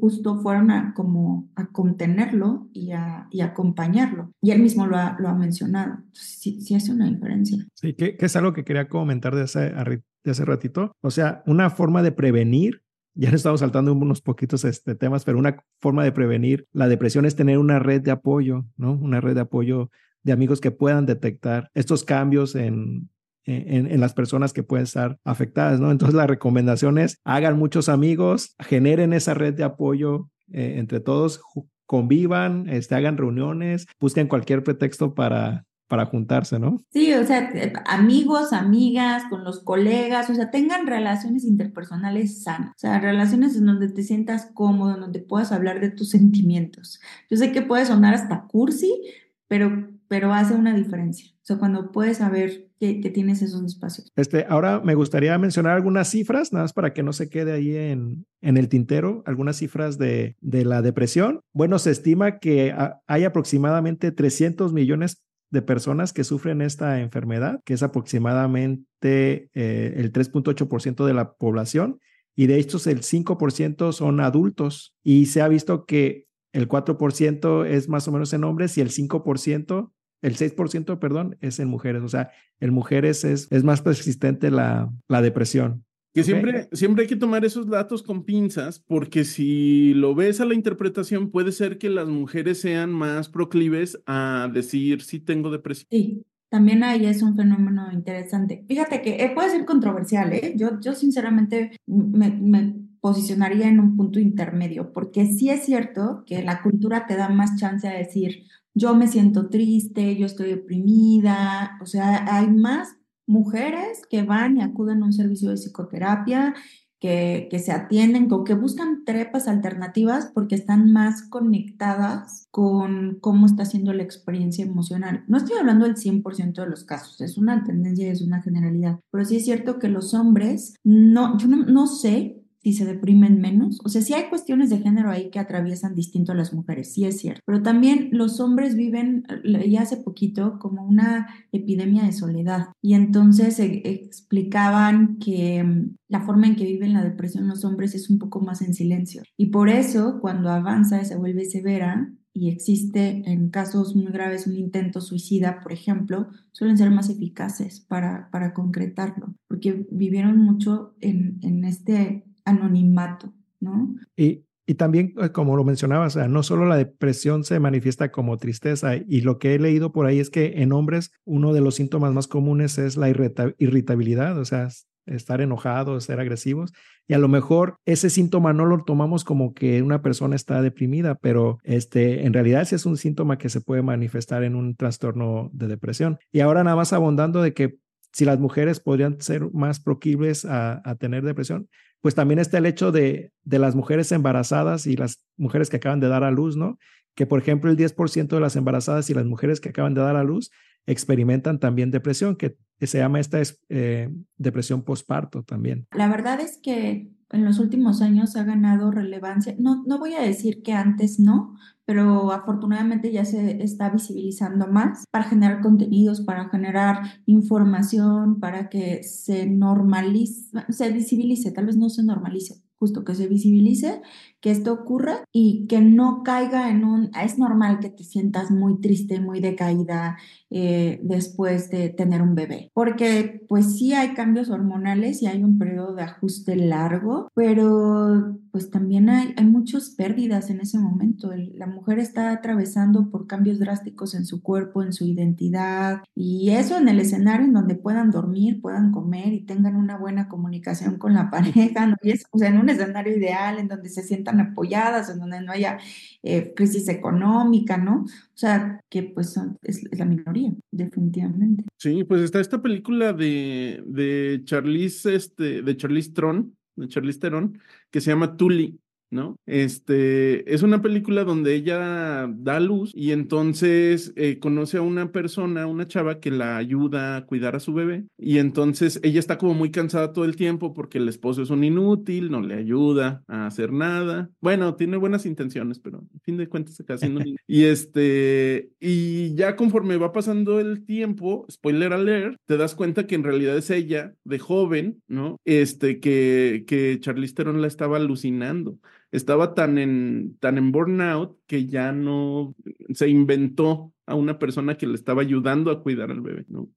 [0.00, 4.32] justo fueron a como a contenerlo y a, y acompañarlo.
[4.40, 5.98] Y él mismo lo ha, lo ha mencionado.
[6.12, 7.66] sí, sí hace una diferencia.
[7.74, 10.92] Sí, que, que, es algo que quería comentar de hace, de hace ratito.
[11.02, 12.82] O sea, una forma de prevenir
[13.18, 17.26] ya nos estamos saltando unos poquitos este, temas, pero una forma de prevenir la depresión
[17.26, 18.92] es tener una red de apoyo, ¿no?
[18.92, 19.90] Una red de apoyo
[20.22, 23.10] de amigos que puedan detectar estos cambios en,
[23.44, 25.90] en, las personas que pueden estar afectadas, ¿no?
[25.90, 31.40] Entonces la recomendación es hagan muchos amigos, generen esa red de apoyo eh, entre todos,
[31.86, 36.76] convivan, este, hagan reuniones, busquen cualquier pretexto para para juntarse, ¿no?
[36.90, 42.70] Sí, o sea, eh, amigos, amigas, con los colegas, o sea, tengan relaciones interpersonales sanas,
[42.70, 47.00] o sea, relaciones en donde te sientas cómodo, en donde puedas hablar de tus sentimientos.
[47.30, 49.02] Yo sé que puede sonar hasta cursi,
[49.48, 51.32] pero, pero hace una diferencia.
[51.42, 54.12] O sea, cuando puedes saber que, que, tienes esos espacios.
[54.14, 57.74] Este, ahora me gustaría mencionar algunas cifras, nada más para que no se quede ahí
[57.74, 61.40] en, en el tintero, algunas cifras de, de la depresión.
[61.54, 62.74] Bueno, se estima que
[63.06, 70.12] hay aproximadamente 300 millones de personas que sufren esta enfermedad, que es aproximadamente eh, el
[70.12, 72.00] 3.8% de la población,
[72.36, 77.88] y de estos el 5% son adultos, y se ha visto que el 4% es
[77.88, 82.02] más o menos en hombres y el 5%, el 6%, perdón, es en mujeres.
[82.02, 82.30] O sea,
[82.60, 85.84] en mujeres es, es más persistente la, la depresión.
[86.18, 90.44] Que siempre, siempre hay que tomar esos datos con pinzas, porque si lo ves a
[90.44, 95.86] la interpretación, puede ser que las mujeres sean más proclives a decir si tengo depresión.
[95.90, 98.64] Sí, también ahí es un fenómeno interesante.
[98.66, 100.54] Fíjate que eh, puede ser controversial, ¿eh?
[100.56, 106.42] Yo, yo sinceramente me, me posicionaría en un punto intermedio, porque sí es cierto que
[106.42, 111.78] la cultura te da más chance a decir, yo me siento triste, yo estoy deprimida,
[111.80, 112.97] o sea, hay más
[113.28, 116.54] mujeres que van y acuden a un servicio de psicoterapia
[117.00, 123.64] que, se atienden o que buscan trepas alternativas porque están más conectadas con cómo está
[123.64, 125.24] siendo la experiencia emocional.
[125.28, 129.24] No estoy hablando del 100% de los casos, es una tendencia, es una generalidad, pero
[129.24, 132.37] sí es cierto que los hombres, no, yo no, no sé
[132.72, 133.80] si se deprimen menos.
[133.84, 137.04] O sea, sí hay cuestiones de género ahí que atraviesan distinto a las mujeres, sí
[137.04, 137.40] es cierto.
[137.46, 139.24] Pero también los hombres viven,
[139.68, 142.68] ya hace poquito, como una epidemia de soledad.
[142.82, 147.94] Y entonces eh, explicaban que mm, la forma en que viven la depresión los hombres
[147.94, 149.22] es un poco más en silencio.
[149.36, 154.46] Y por eso, cuando avanza y se vuelve severa, y existe en casos muy graves
[154.46, 160.94] un intento suicida, por ejemplo, suelen ser más eficaces para, para concretarlo, porque vivieron mucho
[161.00, 163.94] en, en este anonimato, ¿no?
[164.16, 168.96] Y, y también, eh, como lo mencionabas, no solo la depresión se manifiesta como tristeza,
[168.96, 172.12] y lo que he leído por ahí es que en hombres uno de los síntomas
[172.12, 174.68] más comunes es la irritabilidad, o sea,
[175.06, 176.72] estar enojados, ser agresivos,
[177.06, 181.14] y a lo mejor ese síntoma no lo tomamos como que una persona está deprimida,
[181.14, 185.48] pero este, en realidad sí es un síntoma que se puede manifestar en un trastorno
[185.54, 186.18] de depresión.
[186.30, 187.78] Y ahora nada más abundando de que
[188.12, 191.68] si las mujeres podrían ser más proclives a, tener depresión,
[192.00, 196.00] pues también está el hecho de, de las mujeres embarazadas y las mujeres que acaban
[196.00, 196.78] de dar a luz, ¿no?
[197.14, 200.16] Que por ejemplo el 10% de las embarazadas y las mujeres que acaban de dar
[200.16, 200.50] a luz
[200.86, 205.86] experimentan también depresión, que se llama esta eh, depresión postparto también.
[205.92, 209.54] La verdad es que en los últimos años ha ganado relevancia.
[209.58, 211.56] No, no voy a decir que antes no,
[211.88, 219.02] pero afortunadamente ya se está visibilizando más para generar contenidos, para generar información, para que
[219.02, 224.00] se normalice, se visibilice, tal vez no se normalice, justo que se visibilice
[224.40, 228.80] que esto ocurra y que no caiga en un, es normal que te sientas muy
[228.80, 230.16] triste, muy decaída
[230.50, 235.58] eh, después de tener un bebé, porque pues sí hay cambios hormonales y hay un
[235.58, 241.32] periodo de ajuste largo, pero pues también hay, hay muchas pérdidas en ese momento.
[241.34, 246.78] la mujer está atravesando por cambios drásticos en su cuerpo, en su identidad y eso
[246.78, 251.14] en el escenario en donde puedan dormir, puedan comer y tengan una buena comunicación con
[251.14, 251.96] la pareja, ¿no?
[252.02, 255.40] y es, o sea, en un escenario ideal en donde se sientan apoyadas, en donde
[255.40, 255.78] no haya
[256.22, 258.04] eh, crisis económica, ¿no?
[258.04, 261.64] O sea, que pues es, la minoría, definitivamente.
[261.76, 267.58] Sí, pues está esta película de, de Charlize, este, de Charlize Tron, de Charlize Theron,
[267.90, 268.78] que se llama Tully.
[269.10, 269.38] ¿No?
[269.46, 275.66] Este, es una película donde ella da luz y entonces eh, conoce a una persona,
[275.66, 279.54] una chava que la ayuda a cuidar a su bebé y entonces ella está como
[279.54, 283.46] muy cansada todo el tiempo porque el esposo es un inútil, no le ayuda a
[283.46, 284.30] hacer nada.
[284.40, 289.56] Bueno, tiene buenas intenciones, pero a fin de cuentas acaba haciendo Y este, y ya
[289.56, 294.14] conforme va pasando el tiempo, spoiler alert, te das cuenta que en realidad es ella
[294.24, 295.40] de joven, ¿no?
[295.44, 298.78] Este, que, que Charlize Theron la estaba alucinando
[299.10, 302.54] estaba tan en, tan en burnout que ya no
[302.92, 306.68] se inventó a una persona que le estaba ayudando a cuidar al bebé, ¿no?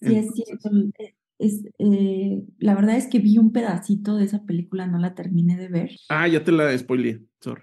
[0.00, 0.70] Sí, es cierto.
[1.38, 5.56] Es, eh, la verdad es que vi un pedacito de esa película, no la terminé
[5.56, 5.90] de ver.
[6.08, 7.62] Ah, ya te la spoileé, sorry.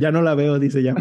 [0.00, 0.94] ya no la veo, dice ya.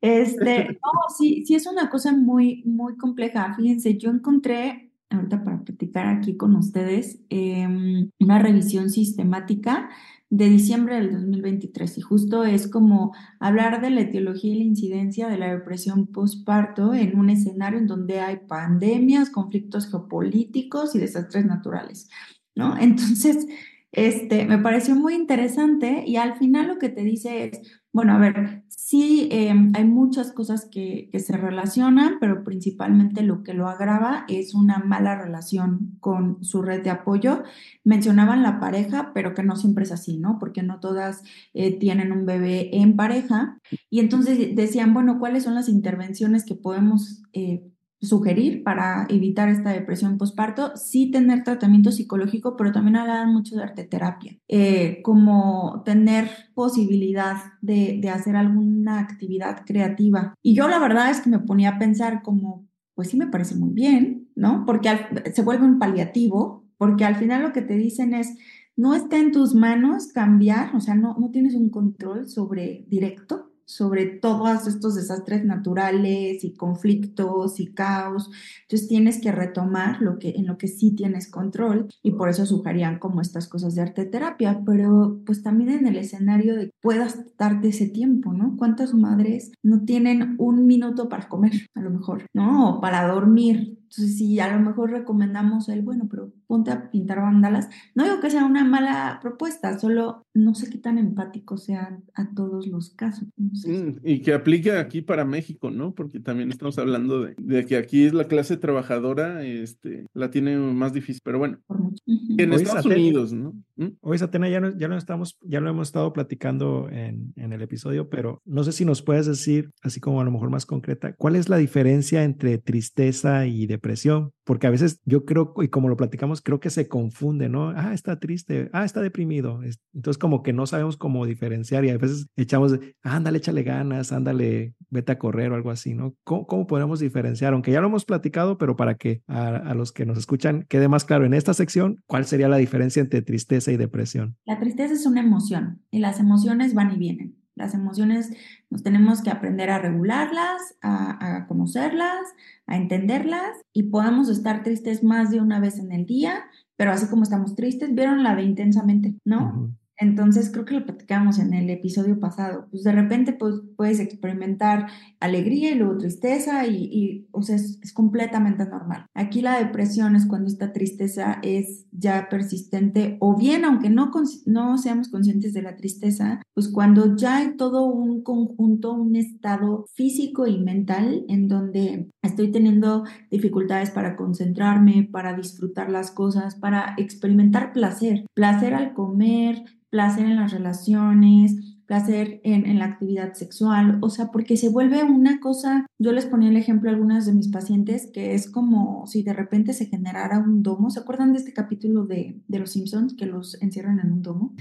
[0.00, 3.54] Este, no, sí, sí es una cosa muy, muy compleja.
[3.54, 9.88] Fíjense, yo encontré ahorita para platicar aquí con ustedes, em, una revisión sistemática
[10.30, 15.28] de diciembre del 2023 y justo es como hablar de la etiología y la incidencia
[15.28, 21.44] de la depresión postparto en un escenario en donde hay pandemias, conflictos geopolíticos y desastres
[21.46, 22.08] naturales,
[22.56, 22.76] ¿no?
[22.80, 23.46] Entonces,
[23.92, 27.60] este, me pareció muy interesante y al final lo que te dice es,
[27.94, 33.54] bueno, a ver, sí em, hay muchas cosas que, se relacionan, pero principalmente lo que
[33.54, 37.44] lo agrava es una mala relación con su red de apoyo.
[37.84, 40.40] Mencionaban la pareja, pero que no siempre es así, ¿no?
[40.40, 41.22] Porque no todas
[41.54, 43.60] eh, tienen un bebé en pareja.
[43.90, 47.62] Y entonces decían, bueno, ¿cuáles son las intervenciones que podemos eh,
[48.04, 53.62] sugerir para evitar esta depresión postparto, sí tener tratamiento psicológico, pero también hablan mucho de
[53.62, 60.34] arteterapia, eh, como tener posibilidad de, de, hacer alguna actividad creativa.
[60.42, 63.54] Y yo la verdad es que me ponía a pensar como, pues sí me parece
[63.56, 64.64] muy bien, ¿no?
[64.66, 64.90] Porque
[65.32, 68.36] se vuelve un paliativo, porque al final lo que te dicen es,
[68.76, 73.53] no está en tus manos cambiar, o sea, no, no tienes un control sobre directo
[73.66, 78.30] sobre todos estos desastres naturales y conflictos y caos.
[78.62, 82.46] Entonces tienes que retomar lo que, en lo que sí tienes control y por eso
[82.46, 87.36] sugerían como estas cosas de arte terapia, pero pues también en el escenario de puedas
[87.38, 88.56] darte ese tiempo, ¿no?
[88.56, 92.76] ¿Cuántas madres no tienen un minuto para comer, a lo mejor, ¿no?
[92.76, 93.78] O para dormir.
[93.84, 98.20] Entonces, si a lo mejor recomendamos el, bueno, pero ponte a pintar bandalas, no digo
[98.20, 102.90] que sea una mala propuesta, solo no sé qué tan empáticos sean a todos los
[102.90, 103.28] casos.
[103.36, 105.94] Mm, y que aplique aquí para México, ¿no?
[105.94, 110.92] Porque también estamos hablando de, que aquí es la clase trabajadora, este, la tiene más
[110.92, 111.58] difícil, pero bueno.
[112.06, 113.54] En Estados Unidos, ¿no?
[113.76, 113.96] ¿Mm?
[114.00, 118.08] Hoy, Satena, ya, ya, lo estamos, ya lo hemos estado platicando en, en el episodio,
[118.08, 121.36] pero no sé si nos puedes decir, así como a lo mejor más concreta, ¿cuál
[121.36, 123.83] es la diferencia entre tristeza y depresión?
[123.84, 127.68] Depresión, porque a veces yo creo, y como lo platicamos, creo que se confunde, ¿no?
[127.68, 129.60] Ah, está triste, ah, está deprimido.
[129.92, 134.74] Entonces como que no sabemos cómo diferenciar y a veces echamos, ándale, échale ganas, ándale,
[134.88, 136.14] vete a correr o algo así, ¿no?
[136.24, 137.52] ¿Cómo, podemos diferenciar?
[137.52, 141.04] Aunque ya lo hemos platicado, pero para que a los que nos escuchan quede más
[141.04, 144.36] claro en esta sección, ¿cuál sería la diferencia entre tristeza y depresión?
[144.46, 147.43] La tristeza es una emoción y las emociones van y vienen.
[147.56, 148.30] Las emociones
[148.70, 152.34] nos tenemos que aprender a regularlas, a, conocerlas,
[152.66, 156.44] a entenderlas y podemos estar tristes más de una vez en el día,
[156.76, 159.74] pero así como estamos tristes, vieron la de intensamente, ¿no?
[159.96, 162.66] Entonces, creo que lo platicamos en el episodio pasado.
[162.70, 164.88] Pues de repente pues, puedes experimentar
[165.20, 169.06] alegría y luego tristeza y, o sea, es, completamente normal.
[169.14, 174.10] Aquí la depresión es cuando esta tristeza es ya persistente o bien, aunque no,
[174.46, 179.86] no seamos conscientes de la tristeza, pues cuando ya hay todo un conjunto, un estado
[179.94, 186.94] físico y mental en donde estoy teniendo dificultades para concentrarme, para disfrutar las cosas, para
[186.96, 189.62] experimentar placer, placer al comer,
[189.94, 195.38] placer en las relaciones, placer en, la actividad sexual, o sea, porque se vuelve una
[195.38, 199.22] cosa, yo les ponía el ejemplo a algunas de mis pacientes, que es como si
[199.22, 203.14] de repente se generara un domo, ¿se acuerdan de este capítulo de, de Los Simpsons
[203.14, 204.56] que los encierran en un domo?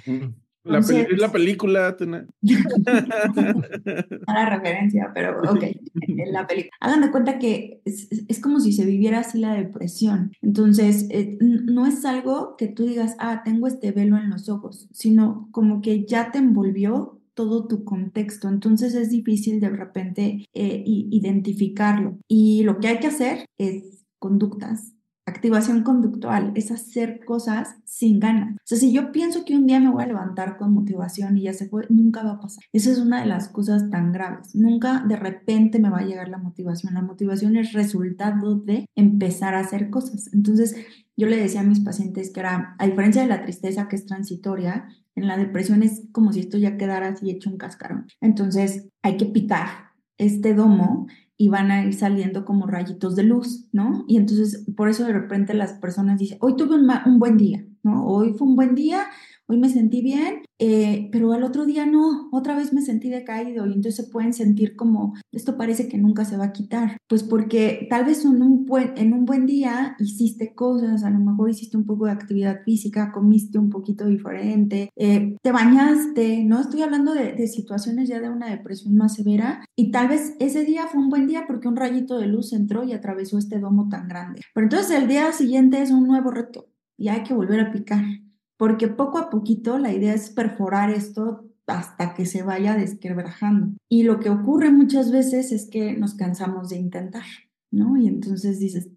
[0.63, 1.95] La, es la película.
[4.27, 5.63] la referencia, pero ok,
[6.31, 6.71] la película.
[6.79, 10.31] Hagan de cuenta que es, como si se viviera así la depresión.
[10.41, 14.87] Entonces, eh, no es algo que tú digas, ah, tengo este velo en los ojos,
[14.93, 18.47] sino como que ya te envolvió todo tu contexto.
[18.47, 22.19] Entonces es difícil de repente eh, identificarlo.
[22.27, 24.93] Y lo que hay que hacer es conductas
[25.25, 28.55] Activación conductual es hacer cosas sin ganas.
[28.55, 31.43] O sea, si yo pienso que un día me voy a levantar con motivación y
[31.43, 32.63] ya se fue, nunca va a pasar.
[32.73, 34.53] Esa es una de las cosas tan graves.
[34.53, 36.93] Nunca de repente me va a llegar la motivación.
[36.93, 40.29] La motivación es resultado de empezar a hacer cosas.
[40.33, 40.75] Entonces,
[41.15, 44.05] yo le decía a mis pacientes que era, a diferencia de la tristeza que es
[44.05, 48.07] transitoria, en la depresión es como si esto ya quedara así hecho un cascarón.
[48.19, 51.07] Entonces, hay que picar este domo
[51.43, 54.05] y van a ir saliendo como rayitos de luz, ¿no?
[54.07, 57.65] Y entonces por eso de repente las personas dicen, hoy tuve un, un buen día,
[57.83, 58.07] ¿no?
[58.07, 59.07] Hoy fue un buen día,
[59.53, 63.65] hoy me sentí bien, eh, pero al otro día no, otra vez me sentí decaído
[63.65, 67.23] y entonces se pueden sentir como, esto parece que nunca se va a quitar, pues
[67.23, 71.49] porque tal vez en un buen, en un buen día hiciste cosas, a lo mejor
[71.49, 76.59] hiciste un poco de actividad física, comiste un poquito diferente, eh, te bañaste, ¿no?
[76.59, 80.65] Estoy hablando de, de situaciones ya de una depresión más severa y tal vez ese
[80.65, 83.89] día fue un buen día porque un rayito de luz entró y atravesó este domo
[83.89, 84.41] tan grande.
[84.53, 88.03] Pero entonces el día siguiente es un nuevo reto y hay que volver a picar
[88.57, 93.77] porque poco a poquito la idea es perforar esto hasta que se vaya desquebrajando.
[93.89, 97.23] Y lo que ocurre muchas veces es que nos cansamos de intentar,
[97.71, 97.97] ¿no?
[97.97, 98.89] Y entonces dices,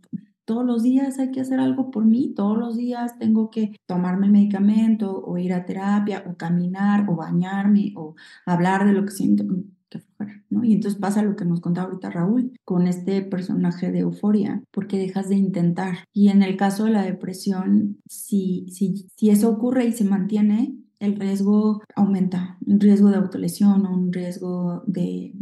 [0.45, 4.29] todos los días hay que hacer algo por mí, todos los días tengo que tomarme
[4.29, 8.15] medicamento o ir a terapia o caminar o bañarme o
[8.47, 9.45] hablar de lo que siento
[9.91, 10.65] que fuera, ¿no?
[10.65, 14.99] Y entonces pasa lo que nos contaba ahorita Raúl con este personaje de euforia, porque
[14.99, 15.99] dejas de intentar.
[16.13, 20.77] Y en el caso de la depresión, si, si, si eso ocurre y se mantiene,
[20.99, 25.35] el riesgo aumenta, un riesgo de autolesión un riesgo de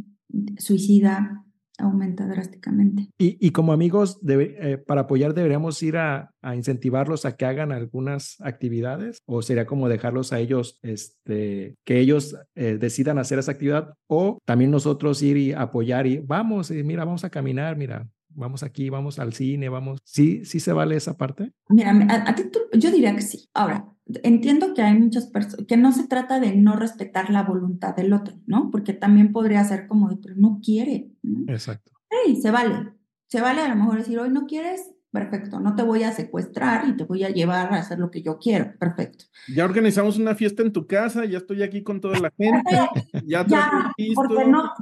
[0.59, 1.44] suicida
[1.79, 3.09] aumenta drásticamente.
[3.19, 9.23] Y, como amigos, eh, para apoyar deberíamos ir a, incentivarlos a que hagan algunas actividades
[9.27, 14.39] o sería como dejarlos a ellos, este, que ellos eh, decidan hacer esa actividad o
[14.45, 18.91] también nosotros ir y apoyar y vamos, y mira, vamos a caminar, mira, vamos aquí,
[18.91, 20.01] vamos al cine, vamos.
[20.05, 21.53] ¿Sí, sí se vale esa parte?
[21.69, 21.93] Mira,
[22.27, 22.45] a, ti
[22.77, 23.49] yo diría que sí.
[23.55, 23.87] Ahora,
[24.23, 28.13] entiendo que hay muchas personas, que no se trata de no respetar la voluntad del
[28.13, 28.71] otro, ¿no?
[28.71, 31.11] Porque también podría ser como, pero no quiere.
[31.49, 31.93] Exacto.
[32.27, 32.93] Sí, se vale.
[33.27, 36.89] Se vale a lo mejor decir, hoy no quieres, perfecto, no te voy a secuestrar
[36.89, 39.27] y te voy a llevar a hacer lo que yo quiero, perfecto.
[39.47, 42.77] Ya organizamos una fiesta en tu casa, ya estoy aquí con toda la gente,
[43.25, 44.73] ya, ya porque no,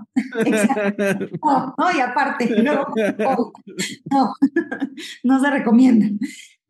[1.42, 2.86] no, no, y aparte, no,
[4.10, 4.34] no,
[5.22, 6.06] no se recomienda.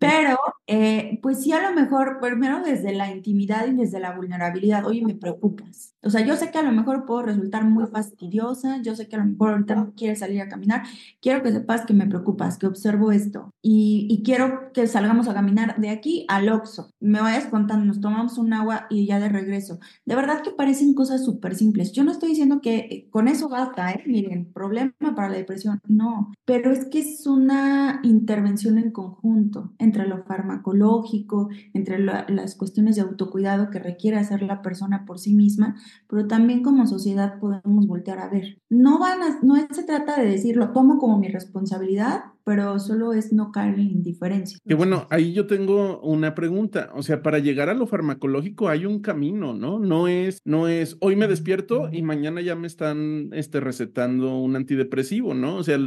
[0.03, 0.37] Pero,
[0.67, 5.05] eh, pues sí, a lo mejor, primero desde la intimidad y desde la vulnerabilidad, oye,
[5.05, 5.95] me preocupas.
[6.03, 9.15] O sea, yo sé que a lo mejor puedo resultar muy fastidiosa, yo sé que
[9.15, 10.83] a lo mejor ahorita no quieres salir a caminar,
[11.21, 15.35] quiero que sepas que me preocupas, que observo esto y, y quiero que salgamos a
[15.35, 16.91] caminar de aquí al Oxxo.
[16.99, 19.79] Me vayas contando, nos tomamos un agua y ya de regreso.
[20.05, 21.93] De verdad que parecen cosas súper simples.
[21.93, 24.03] Yo no estoy diciendo que con eso basta, ¿eh?
[24.07, 30.09] Miren, problema para la depresión, no, pero es que es una intervención en conjunto entre
[30.09, 35.76] lo farmacológico, entre las cuestiones de autocuidado que requiere hacer la persona por sí misma,
[36.09, 38.59] pero también como sociedad podemos voltear a ver.
[38.70, 43.33] No, van no se trata de decir, lo tomo como mi responsabilidad, pero solo es
[43.33, 44.59] no caer en indiferencia.
[44.66, 48.87] Que bueno, ahí yo tengo una pregunta, o sea, para llegar a lo farmacológico hay
[48.87, 49.78] un camino, ¿no?
[49.78, 54.57] No es, no es, hoy me despierto y mañana ya me están este, recetando un
[54.57, 55.57] antidepresivo, ¿no?
[55.57, 55.78] O sea,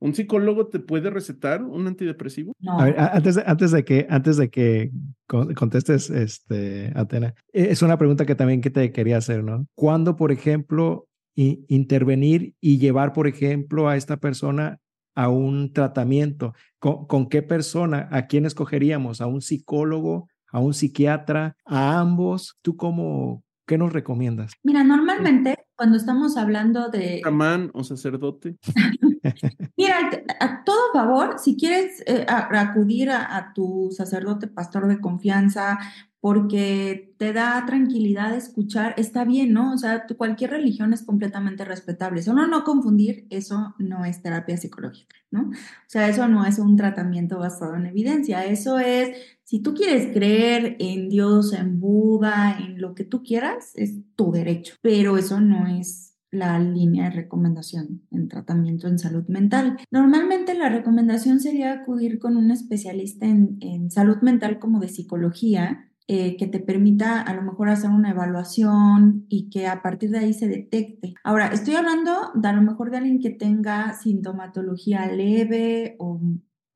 [0.00, 2.54] ¿Un psicólogo te puede recetar un antidepresivo?
[2.60, 2.78] No.
[2.78, 4.92] antes, de, antes de que, antes de que
[5.26, 9.66] contestes, este, Atena, e, es una pregunta que también que te quería hacer, ¿no?
[9.74, 14.78] ¿Cuándo, por ejemplo, intervenir y llevar, por ejemplo, a esta persona
[15.16, 16.54] a un tratamiento?
[16.78, 18.08] ¿Con, ¿Con, qué persona?
[18.12, 19.20] ¿A quién escogeríamos?
[19.20, 20.28] ¿A un psicólogo?
[20.52, 21.56] ¿A un psiquiatra?
[21.64, 22.56] ¿A ambos?
[22.62, 24.52] ¿Tú cómo, qué nos recomiendas?
[24.62, 27.20] Mira, normalmente cuando estamos hablando de...
[27.24, 28.56] Amán o sacerdote.
[29.76, 30.10] Mira,
[30.40, 35.78] a todo favor, si quieres eh, acudir a, tu sacerdote, pastor de confianza,
[36.20, 39.72] porque te da tranquilidad escuchar, está bien, ¿no?
[39.72, 42.22] O sea, cualquier religión es completamente respetable.
[42.22, 45.42] Solo no confundir, eso no es terapia psicológica, ¿no?
[45.50, 45.52] O
[45.86, 50.76] sea, eso no es un tratamiento basado en evidencia, eso es, si tú quieres creer
[50.80, 55.68] en Dios, en Buda, en lo que tú quieras, es tu derecho, pero eso no
[55.68, 59.78] es la línea de recomendación en tratamiento en salud mental.
[59.90, 66.36] Normalmente la recomendación sería acudir con un especialista en, salud mental como de psicología, eh,
[66.36, 70.32] que te permita a lo mejor hacer una evaluación y que a partir de ahí
[70.32, 71.14] se detecte.
[71.22, 76.18] Ahora, estoy hablando de a lo mejor de alguien que tenga sintomatología leve o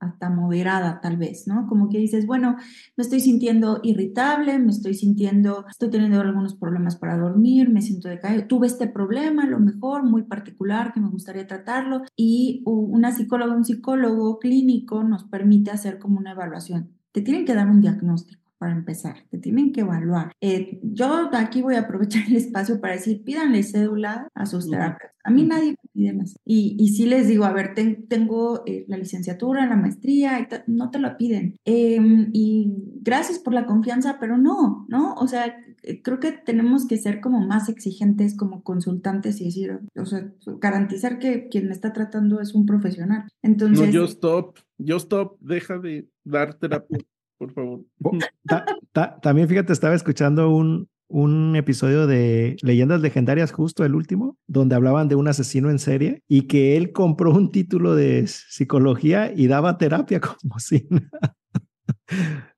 [0.02, 1.66] hasta moderada tal vez, ¿no?
[1.68, 2.56] Como que dices, bueno,
[2.96, 8.08] me estoy sintiendo irritable, me estoy sintiendo, estoy teniendo algunos problemas para dormir, me siento
[8.08, 13.12] decaído, tuve este problema, a lo mejor muy particular que me gustaría tratarlo y una
[13.12, 16.90] psicóloga, un psicólogo clínico nos permite hacer como una evaluación.
[17.12, 20.30] Te tienen que dar un diagnóstico para empezar, te tienen que evaluar.
[20.40, 25.10] Eh, yo aquí voy a aprovechar el espacio para decir, pídanle cédula a sus terapeutas.
[25.24, 26.36] A mí nadie me pide más.
[26.44, 31.00] Y, y sí les digo, a ver, tengo eh, la licenciatura, la maestría, no te
[31.00, 31.56] lo piden.
[31.64, 35.14] Em, y gracias por la confianza, pero no, ¿no?
[35.14, 39.80] O sea, eh, creo que tenemos que ser como más exigentes como consultantes y decir,
[39.96, 43.24] o sea, garantizar que quien me está tratando es un profesional.
[43.42, 43.88] Entonces...
[43.88, 47.00] No, yo stop, yo stop, deja de dar terapia
[47.42, 47.80] por favor.
[49.22, 55.08] también fíjate, estaba escuchando un, un episodio de Leyendas Legendarias, justo el último, donde hablaban
[55.08, 59.76] de un asesino en serie y que él compró un título de psicología y daba
[59.76, 60.86] terapia como si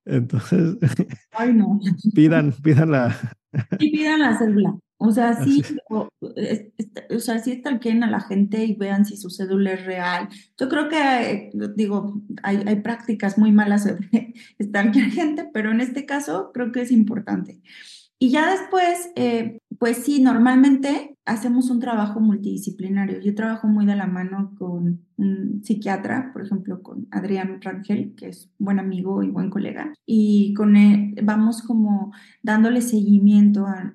[0.05, 0.77] Entonces,
[1.33, 1.81] Ay, no.
[2.15, 3.17] pidan, pidan la.
[3.79, 4.79] Y pidan la cédula.
[4.99, 7.51] O sea, sí, o, o, sea, sí
[8.05, 10.29] a la gente y vean si su cédula es real.
[10.57, 14.09] Yo creo que, digo, hay, hay prácticas muy malas sobre
[14.59, 17.61] a gente, pero en este caso creo que es importante.
[18.25, 23.21] Y ya después, eh, pues sí, normalmente hacemos un trabajo multidisciplinario.
[23.21, 28.29] Yo trabajo muy de la mano con un psiquiatra, por ejemplo, con Adrián Rangel, que
[28.29, 33.93] es buen amigo y buen colega, y con él vamos como dándole seguimiento a,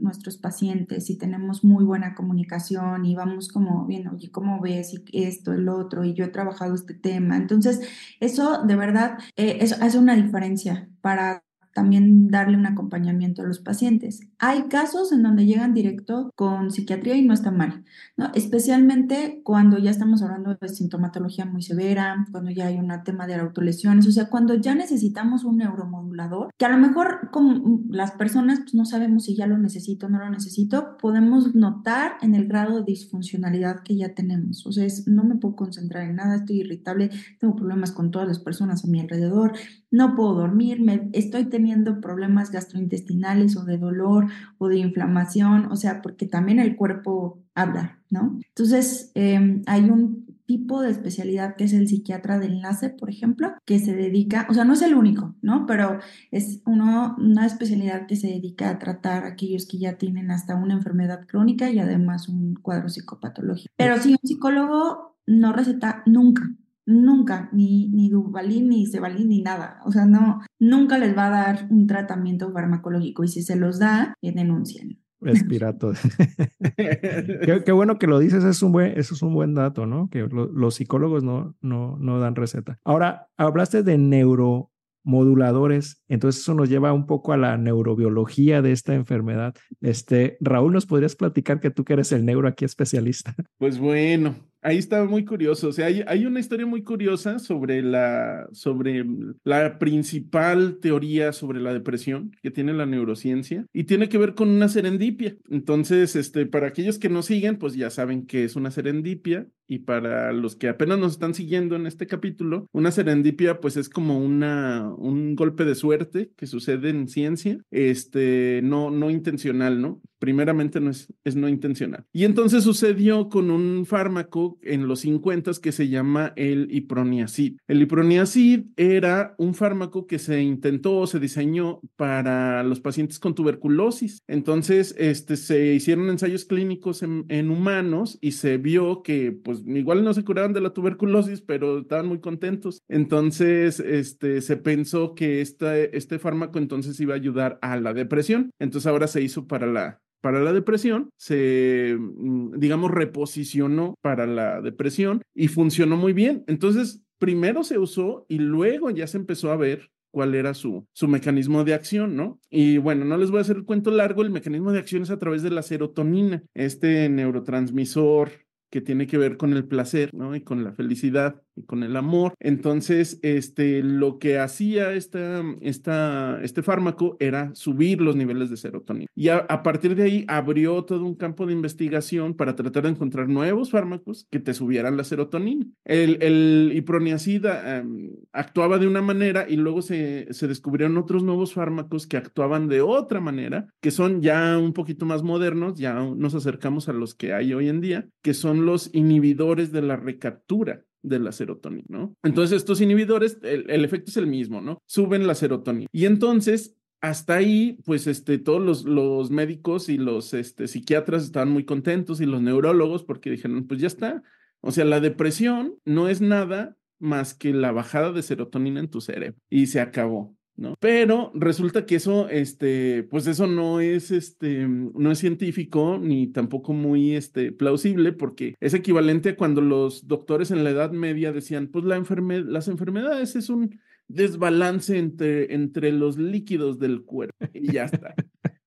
[0.00, 4.94] nuestros pacientes y tenemos muy buena comunicación y vamos como, bien, oye, ¿cómo ves?
[4.94, 7.36] Y esto, el otro, y yo he trabajado este tema.
[7.36, 7.80] Entonces,
[8.20, 11.42] eso de verdad eh, eso hace una diferencia para
[11.76, 14.22] también darle un acompañamiento a los pacientes.
[14.38, 17.84] Hay casos en donde llegan directo con psiquiatría y no está mal,
[18.16, 18.32] ¿no?
[18.32, 23.34] especialmente cuando ya estamos hablando de sintomatología muy severa, cuando ya hay un tema de
[23.34, 28.60] autolesiones, o sea, cuando ya necesitamos un neuromodulador, que a lo mejor como las personas
[28.60, 32.48] pues, no sabemos si ya lo necesito o no lo necesito, podemos notar en el
[32.48, 34.64] grado de disfuncionalidad que ya tenemos.
[34.64, 38.38] O sea, no me puedo concentrar en nada, estoy irritable, tengo problemas con todas las
[38.38, 39.52] personas a mi alrededor,
[39.96, 44.26] no puedo dormir, me, estoy teniendo problemas gastrointestinales o de dolor
[44.58, 48.38] o de inflamación, o sea, porque también el cuerpo habla, ¿no?
[48.46, 53.54] Entonces, em, hay un tipo de especialidad que es el psiquiatra de enlace, por ejemplo,
[53.64, 55.64] que se dedica, o sea, no es el único, ¿no?
[55.64, 55.98] Pero
[56.30, 60.56] es uno, una especialidad que se dedica a tratar a aquellos que ya tienen hasta
[60.56, 63.72] una enfermedad crónica y además un cuadro psicopatológico.
[63.78, 66.52] Pero sí, un psicólogo no receta nunca,
[66.86, 69.80] nunca, ni, ni Duvalin, ni Cebalin, ni nada.
[69.84, 73.78] O sea, no, nunca les va a dar un tratamiento farmacológico y si se los
[73.78, 74.98] da, denuncian.
[75.20, 75.92] Respirato.
[76.76, 80.08] qué, qué, bueno que lo dices, es un buen, eso es un buen dato, ¿no?
[80.10, 82.78] Que lo, los psicólogos no, no, no dan receta.
[82.84, 84.70] Ahora, hablaste de neuro
[85.06, 86.02] moduladores.
[86.08, 89.54] Entonces eso nos lleva un poco a la neurobiología de esta enfermedad.
[89.80, 93.34] Este, Raúl, ¿nos podrías platicar que tú que eres el neuro aquí especialista?
[93.58, 94.34] Pues bueno,
[94.66, 95.68] ahí está muy curioso.
[95.68, 99.04] O sea, hay, hay, una historia muy curiosa sobre la, sobre
[99.44, 104.48] la principal teoría sobre la depresión que tiene la neurociencia y tiene que ver con
[104.48, 105.36] una serendipia.
[105.48, 109.80] Entonces, este, para aquellos que nos siguen, pues ya saben que es una serendipia y
[109.80, 114.18] para los que apenas nos están siguiendo en este capítulo, una serendipia pues es como
[114.18, 120.00] una, un golpe de suerte que sucede en ciencia, este, no, no intencional, ¿no?
[120.18, 122.04] Primeramente no es, es no intencional.
[122.12, 127.58] Y entonces sucedió con un fármaco en los 50 que se llama el iproniacid.
[127.68, 134.22] El iproniacid era un fármaco que se intentó, se diseñó para los pacientes con tuberculosis.
[134.26, 139.76] Entonces, este, se hicieron ensayos clínicos en, en humanos y se vio que pues pues,
[139.76, 142.80] igual no se curaban de la tuberculosis, pero estaban muy contentos.
[142.88, 148.50] Entonces, este, se pensó que esta, este fármaco entonces iba a ayudar a la depresión.
[148.58, 154.60] Entonces ahora se hizo para la, para la depresión, se, mm, digamos, reposicionó para la
[154.60, 156.44] depresión y funcionó muy bien.
[156.46, 161.08] Entonces, primero se usó y luego ya se empezó a ver cuál era su, su
[161.08, 162.40] mecanismo de acción, ¿no?
[162.48, 165.10] Y bueno, no les voy a hacer el cuento largo, el mecanismo de acción es
[165.10, 168.45] a través de la serotonina, este neurotransmisor
[168.76, 170.36] que tiene que ver con el placer, ¿no?
[170.36, 172.34] Y con la felicidad y con el amor.
[172.38, 179.06] Entonces, este, lo que hacía esta, esta, este fármaco era subir los niveles de serotonina.
[179.14, 183.28] Y a, partir de ahí abrió todo un campo de investigación para tratar de encontrar
[183.28, 185.66] nuevos fármacos que te subieran la serotonina.
[185.84, 191.54] El, el iproniacida um, actuaba de una manera y luego se, se descubrieron otros nuevos
[191.54, 196.34] fármacos que actuaban de otra manera, que son ya un poquito más modernos, ya nos
[196.34, 200.85] acercamos a los que hay hoy en día, que son los inhibidores de la recaptura
[201.06, 202.16] de la serotonina, ¿no?
[202.22, 204.82] Entonces estos inhibidores, el, efecto es el mismo, ¿no?
[204.86, 205.88] Suben la serotonina.
[205.92, 211.50] Y entonces, hasta ahí, pues, este, todos los, los médicos y los este, psiquiatras estaban
[211.50, 214.22] muy contentos y los neurólogos porque dijeron, pues ya está.
[214.60, 219.00] O sea, la depresión no es nada más que la bajada de serotonina en tu
[219.00, 220.35] cerebro y se acabó.
[220.56, 220.74] ¿No?
[220.80, 226.72] Pero resulta que eso, este, pues eso no es, este, no es científico ni tampoco
[226.72, 231.68] muy, este, plausible porque es equivalente a cuando los doctores en la Edad Media decían,
[231.68, 233.78] pues la enferme las enfermedades es un
[234.08, 238.14] desbalance entre, entre los líquidos del cuerpo y ya está.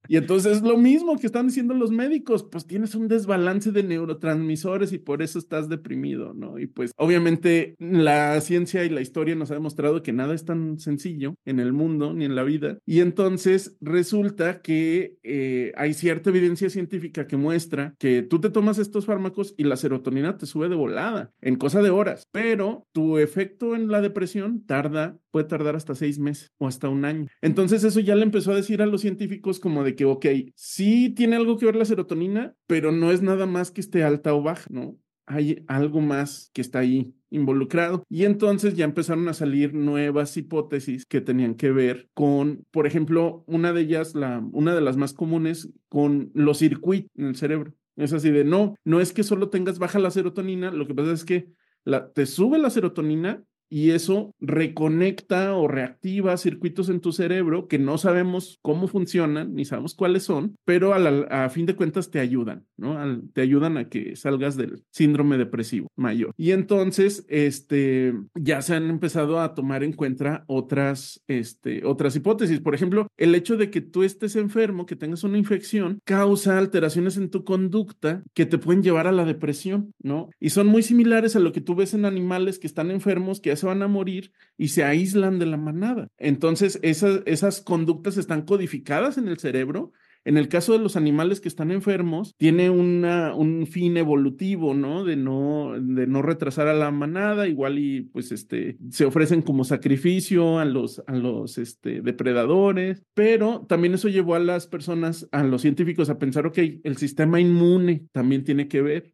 [0.10, 3.84] Y entonces es lo mismo que están diciendo los médicos, pues tienes un desbalance de
[3.84, 6.58] neurotransmisores y por eso estás deprimido, ¿no?
[6.58, 10.80] Y pues obviamente la ciencia y la historia nos ha demostrado que nada es tan
[10.80, 12.80] sencillo en el mundo ni en la vida.
[12.88, 18.80] Y entonces resulta que eh, hay cierta evidencia científica que muestra que tú te tomas
[18.80, 23.20] estos fármacos y la serotonina te sube de volada en cosa de horas, pero tu
[23.20, 27.28] efecto en la depresión tarda, puede tardar hasta seis meses o hasta un año.
[27.42, 30.26] Entonces eso ya le empezó a decir a los científicos como de que, ok,
[30.56, 34.34] sí tiene algo que ver la serotonina, pero no es nada más que esté alta
[34.34, 34.96] o baja, ¿no?
[35.26, 38.06] Hay algo más que está ahí involucrado.
[38.08, 43.44] Y entonces ya empezaron a salir nuevas hipótesis que tenían que ver con, por ejemplo,
[43.46, 47.74] una de ellas, la, una de las más comunes, con los circuitos en el cerebro.
[47.98, 51.12] Es así de, no, no es que solo tengas baja la serotonina, lo que pasa
[51.12, 51.50] es que
[51.84, 57.80] la, te sube la serotonina, y eso reconecta o reactiva circuitos en tu cerebro que
[57.80, 62.20] no sabemos cómo funcionan ni sabemos cuáles son, pero a, la, fin de cuentas te
[62.20, 62.98] ayudan, ¿no?
[63.34, 66.34] Te ayudan a que salgas del síndrome depresivo mayor.
[66.38, 72.60] Y entonces, este, ya se han empezado a tomar en cuenta otras, este, otras hipótesis.
[72.60, 77.18] Por ejemplo, el hecho de que tú estés enfermo, que tengas una infección, causa alteraciones
[77.18, 80.30] en tu conducta que te pueden llevar a la depresión, ¿no?
[80.40, 83.52] Y son muy similares a lo que tú ves en animales que están enfermos, que
[83.60, 86.08] se van a morir y se aíslan de la manada.
[86.18, 89.92] Entonces, esas, conductas están codificadas en el cerebro
[90.26, 95.06] en el caso de los animales que están enfermos, tiene un fin evolutivo, ¿no?
[95.06, 95.74] De, ¿no?
[96.22, 101.16] retrasar a la manada, igual y pues este, se ofrecen como sacrificio a los, a
[101.16, 106.46] los este, depredadores, pero también eso llevó a las personas, a los científicos a pensar,
[106.46, 109.14] ok, el sistema inmune también tiene que ver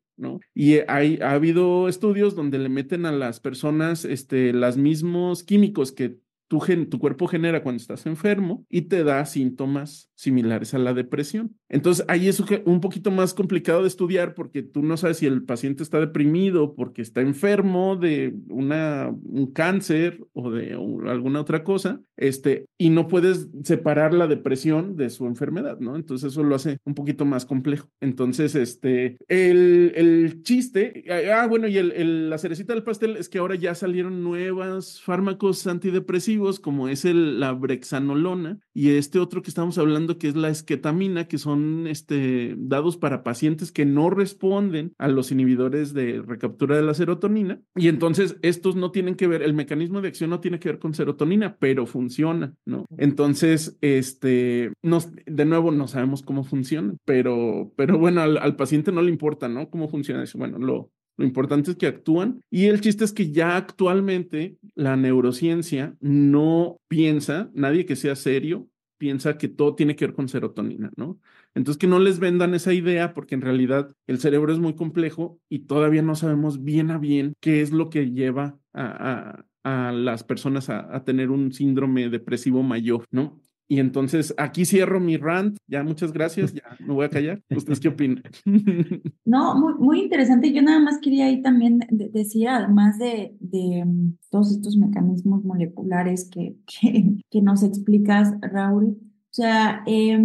[0.53, 5.91] Y hay, ha habido estudios donde le meten a las personas este, los mismos químicos
[5.91, 6.59] que tu,
[6.89, 11.55] tu cuerpo genera cuando estás enfermo y te da síntomas similares a la depresión.
[11.69, 15.43] Entonces, ahí es un poquito más complicado de estudiar porque tú no sabes si el
[15.43, 22.01] paciente está deprimido porque está enfermo de una, un cáncer o de alguna otra cosa,
[22.17, 25.95] este, y no puedes separar la depresión de su enfermedad, ¿no?
[25.95, 27.89] Entonces, eso lo hace un poquito más complejo.
[27.99, 31.03] Entonces, este, el, el chiste,
[31.33, 35.65] ah, bueno, y el, la cerecita del pastel es que ahora ya salieron nuevos fármacos
[35.67, 40.49] antidepresivos como es el, la brexanolona y este otro que estamos hablando que es la
[40.49, 46.75] esquetamina, que son este, dados para pacientes que no responden a los inhibidores de recaptura
[46.75, 47.61] de la serotonina.
[47.75, 50.79] Y entonces estos no tienen que ver, el mecanismo de acción no tiene que ver
[50.79, 52.85] con serotonina, pero funciona, ¿no?
[52.97, 58.91] Entonces, este, nos, de nuevo, no sabemos cómo funciona, pero, pero bueno, al, al paciente
[58.91, 59.69] no le importa, ¿no?
[59.69, 60.37] Cómo funciona eso.
[60.37, 64.97] Bueno, lo, lo importante es que actúan y el chiste es que ya actualmente la
[64.97, 68.67] neurociencia no piensa, nadie que sea serio
[69.05, 71.19] piensa que todo tiene que ver con serotonina, ¿no?
[71.53, 75.39] Entonces, que no les vendan esa idea porque en realidad el cerebro es muy complejo
[75.47, 80.23] y todavía no sabemos bien a bien qué es lo que lleva a, a, las
[80.23, 83.39] personas a, a, tener un síndrome depresivo mayor, ¿no?
[83.67, 85.57] Y entonces aquí cierro mi rant.
[85.67, 86.53] Ya, muchas gracias.
[86.53, 87.41] Ya me voy a callar.
[87.55, 88.23] ¿Ustedes qué opinan?
[89.25, 90.53] No, muy, muy interesante.
[90.53, 96.29] Yo nada más quería ahí también decir, además de, de, mm, todos estos mecanismos moleculares
[96.29, 98.97] que, que, que nos explicas, Raúl,
[99.35, 100.17] o sea, eh,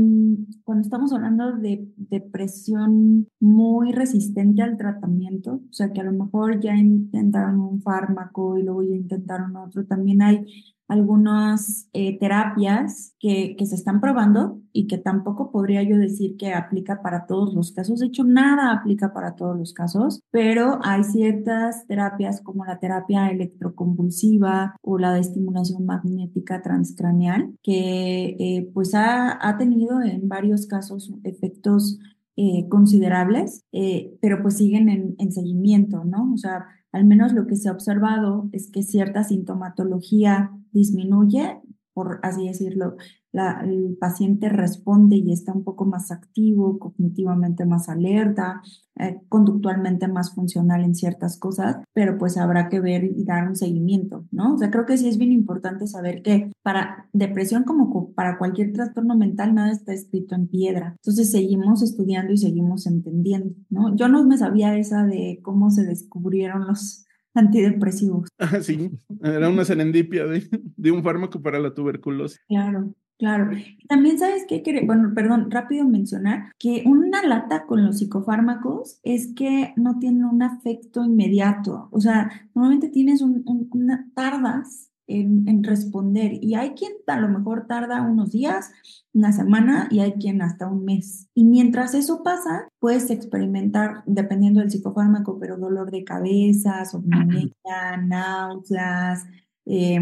[0.62, 6.60] cuando estamos hablando de depresión muy resistente al tratamiento, o sea, que a lo mejor
[6.60, 10.46] ya intentaron un fármaco y luego ya intentaron otro, también hay
[10.90, 16.52] algunas eh, terapias que, que, se están probando y que tampoco podría yo decir que
[16.52, 18.00] aplica para todos los casos.
[18.00, 23.28] De hecho, nada aplica para todos los casos, pero hay ciertas terapias como la terapia
[23.28, 30.66] electroconvulsiva o la de estimulación magnética transcraneal que eh, pues ha, ha, tenido en varios
[30.66, 32.00] casos efectos
[32.36, 36.32] eh, considerables, eh, pero pues siguen en, en seguimiento, ¿no?
[36.32, 41.60] O sea, al menos lo que se ha observado es que cierta sintomatología disminuye,
[42.00, 42.96] por así decirlo,
[43.34, 48.62] el paciente responde y está un poco más activo, cognitivamente más alerta,
[48.98, 53.54] eh, conductualmente más funcional en ciertas cosas, pero pues habrá que ver y dar un
[53.54, 54.54] seguimiento, ¿no?
[54.54, 58.72] O sea, creo que sí es bien importante saber que para depresión como para cualquier
[58.72, 60.96] trastorno mental nada está escrito en piedra.
[61.02, 63.94] Entonces seguimos estudiando y seguimos entendiendo, ¿no?
[63.94, 68.28] Yo no me sabía esa de cómo se descubrieron los antidepresivos.
[68.38, 68.90] Ah, sí,
[69.22, 72.40] era una serendipia de, de un fármaco para la tuberculosis.
[72.48, 72.94] Claro.
[73.20, 73.50] Claro.
[73.86, 79.74] También sabes qué, bueno, perdón, rápido mencionar que una lata con los psicofármacos es que
[79.76, 81.88] no tienen un afecto inmediato.
[81.92, 87.28] O sea, normalmente tienes un, una, tardas en, en, responder y hay quien a lo
[87.28, 88.70] mejor tarda unos días,
[89.12, 91.28] una semana y hay quien hasta un mes.
[91.34, 99.26] Y mientras eso pasa, puedes experimentar, dependiendo del psicofármaco, pero dolor de cabeza, somnolencia, náuseas,
[99.66, 100.00] eh,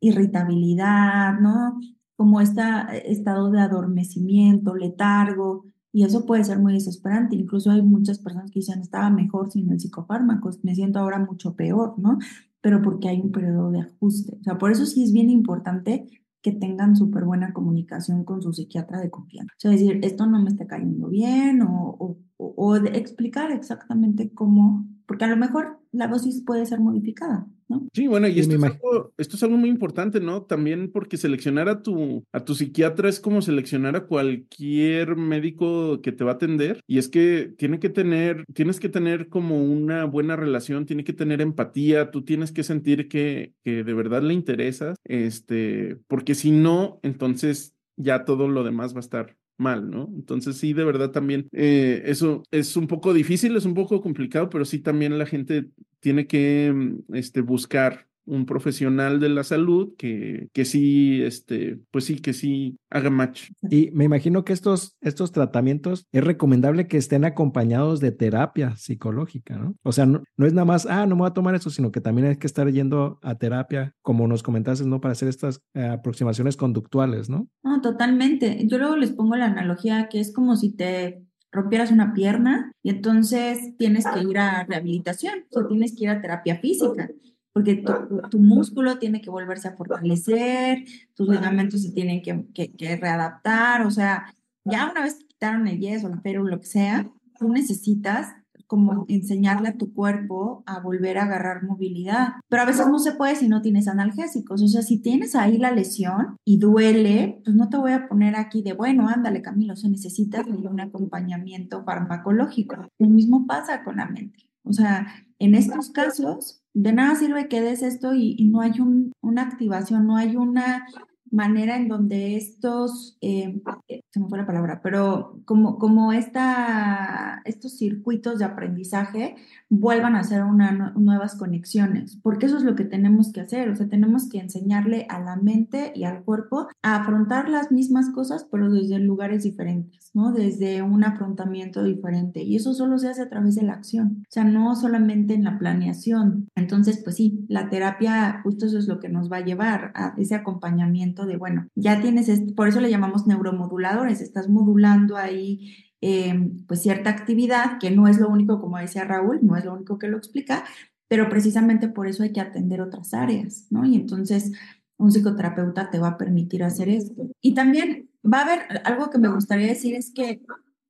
[0.00, 1.78] irritabilidad, ¿no?
[2.16, 2.62] como este
[3.04, 7.36] estado de adormecimiento, letargo, y eso puede ser muy desesperante.
[7.36, 11.54] Incluso hay muchas personas que dicen, estaba mejor sin el psicofármaco, me siento ahora mucho
[11.54, 12.18] peor, ¿no?
[12.66, 14.38] Pero porque hay un periodo de ajuste.
[14.40, 16.08] O sea, por eso sí es bien importante
[16.42, 19.52] que tengan súper buena comunicación con su psiquiatra de confianza.
[19.56, 24.84] O sea, decir, esto no me está cayendo bien o, o, o explicar exactamente cómo,
[25.06, 27.88] porque a lo mejor la dosis puede ser modificada, ¿no?
[27.92, 30.42] Sí, bueno, y esto, es algo, esto, es algo, muy importante, ¿no?
[30.42, 36.12] También porque seleccionar a tu, a tu psiquiatra es como seleccionar a cualquier médico que
[36.12, 40.04] te va a atender y es que tiene que tener, tienes que tener como una
[40.04, 44.34] buena relación, tiene que tener empatía, tú tienes que sentir que, que de verdad le
[44.34, 50.10] interesas, este, porque si no, entonces ya todo lo demás va a estar mal, ¿no?
[50.14, 54.48] Entonces sí, de verdad también eh, eso es un poco difícil, es un poco complicado,
[54.50, 55.66] pero sí también la gente
[56.00, 62.04] tiene que mm, este, buscar un profesional de la salud que, que sí, este, pues
[62.04, 63.50] sí, que sí haga match.
[63.70, 69.56] Y me imagino que estos, estos tratamientos es recomendable que estén acompañados de terapia psicológica,
[69.56, 69.76] ¿no?
[69.82, 71.92] O sea, no, no es nada más, ah, no me voy a tomar eso, sino
[71.92, 75.00] que también hay que estar yendo a terapia, como nos comentaste, ¿no?
[75.00, 77.48] Para hacer estas eh, aproximaciones conductuales, ¿no?
[77.62, 78.66] No, totalmente.
[78.66, 81.22] Yo luego les pongo la analogía que es como si te
[81.52, 86.20] rompieras una pierna y entonces tienes que ir a rehabilitación o tienes que ir a
[86.20, 87.08] terapia física
[87.56, 87.82] porque
[88.30, 90.84] tu, músculo tiene que volverse a fortalecer,
[91.14, 94.26] tus ligamentos se tienen que, que, readaptar, o sea,
[94.66, 98.34] ya una vez que quitaron el yeso, la férula, lo que sea, tú necesitas
[98.66, 102.34] como enseñarle a tu cuerpo a volver a agarrar movilidad.
[102.50, 104.60] Pero a veces no se puede si no tienes analgésicos.
[104.60, 108.36] O sea, si tienes ahí la lesión y duele, pues no te voy a poner
[108.36, 112.76] aquí de, bueno, ándale, Camilo, o sea, necesitas un acompañamiento farmacológico.
[112.98, 114.50] Lo mismo pasa con la mente.
[114.62, 115.06] O sea,
[115.38, 118.74] en estos casos, de nada sirve que des esto y, no hay
[119.22, 120.86] una activación, no hay una
[121.30, 123.62] manera en donde estos, eh,
[124.10, 129.36] se me fue la palabra, pero como, como esta, estos circuitos de aprendizaje
[129.68, 133.76] vuelvan a hacer una, nuevas conexiones, porque eso es lo que tenemos que hacer, o
[133.76, 138.46] sea, tenemos que enseñarle a la mente y al cuerpo a afrontar las mismas cosas,
[138.50, 140.32] pero desde lugares diferentes, ¿no?
[140.32, 144.30] Desde un afrontamiento diferente, y eso solo se hace a través de la acción, o
[144.30, 146.48] sea, no solamente en la planeación.
[146.54, 150.14] Entonces, pues sí, la terapia, justo eso es lo que nos va a llevar a
[150.16, 156.50] ese acompañamiento de, bueno, ya tienes, por eso le llamamos neuromoduladores, estás modulando ahí eh,
[156.66, 159.98] pues cierta actividad, que no es lo único, como decía Raúl, no es lo único
[159.98, 160.64] que lo explica,
[161.08, 163.84] pero precisamente por eso hay que atender otras áreas, ¿no?
[163.84, 164.52] Y entonces
[164.98, 167.30] un psicoterapeuta te va a permitir hacer esto.
[167.40, 170.42] Y también va a haber algo que me gustaría decir es que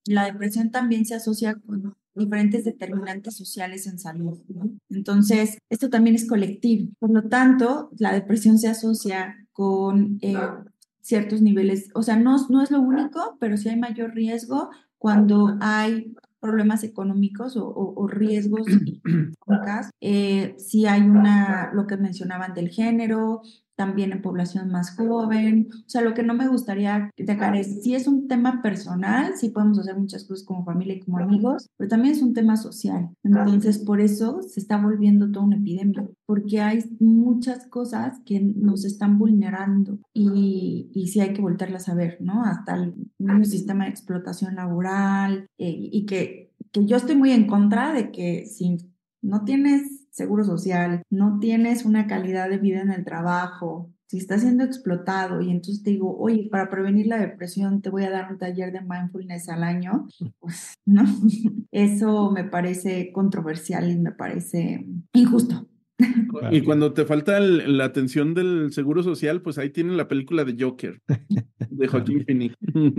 [0.07, 4.39] la depresión también se asocia con diferentes determinantes sociales en salud.
[4.49, 4.71] ¿no?
[4.89, 6.91] Entonces, esto también es colectivo.
[6.99, 10.37] Por lo tanto, la depresión se asocia con eh,
[11.01, 15.57] ciertos niveles, o sea, no, no es lo único, pero sí hay mayor riesgo cuando
[15.61, 18.67] hay problemas económicos o, riesgos
[20.01, 23.43] eh, si hay una, lo que mencionaban del género,
[23.77, 25.69] también en población más joven.
[25.73, 29.51] O sea, lo que no me gustaría dejar es, si es un tema personal, sí
[29.51, 33.11] podemos hacer muchas cosas como familia y como amigos, pero también es un tema social.
[33.23, 38.85] Entonces, por eso se está volviendo toda una epidemia, porque hay muchas cosas que nos
[38.85, 42.45] están vulnerando y, y sí hay que volverlas a ver, ¿no?
[42.45, 47.47] Hasta el mismo sistema de explotación laboral eh, y que, que yo estoy muy en
[47.47, 48.79] contra de que si
[49.23, 54.41] no tienes seguro social, no tienes una calidad de vida en el trabajo, si estás
[54.41, 58.33] siendo explotado y entonces te digo, oye, para prevenir la depresión te voy a dar
[58.33, 60.07] un taller de mindfulness al año,
[60.39, 61.03] pues no,
[61.71, 65.69] eso me parece controversial y me parece injusto.
[66.51, 70.57] Y cuando te falta la atención del seguro social, pues ahí tienen la película de
[70.59, 71.01] Joker,
[71.71, 72.55] de Joaquín Phoenix.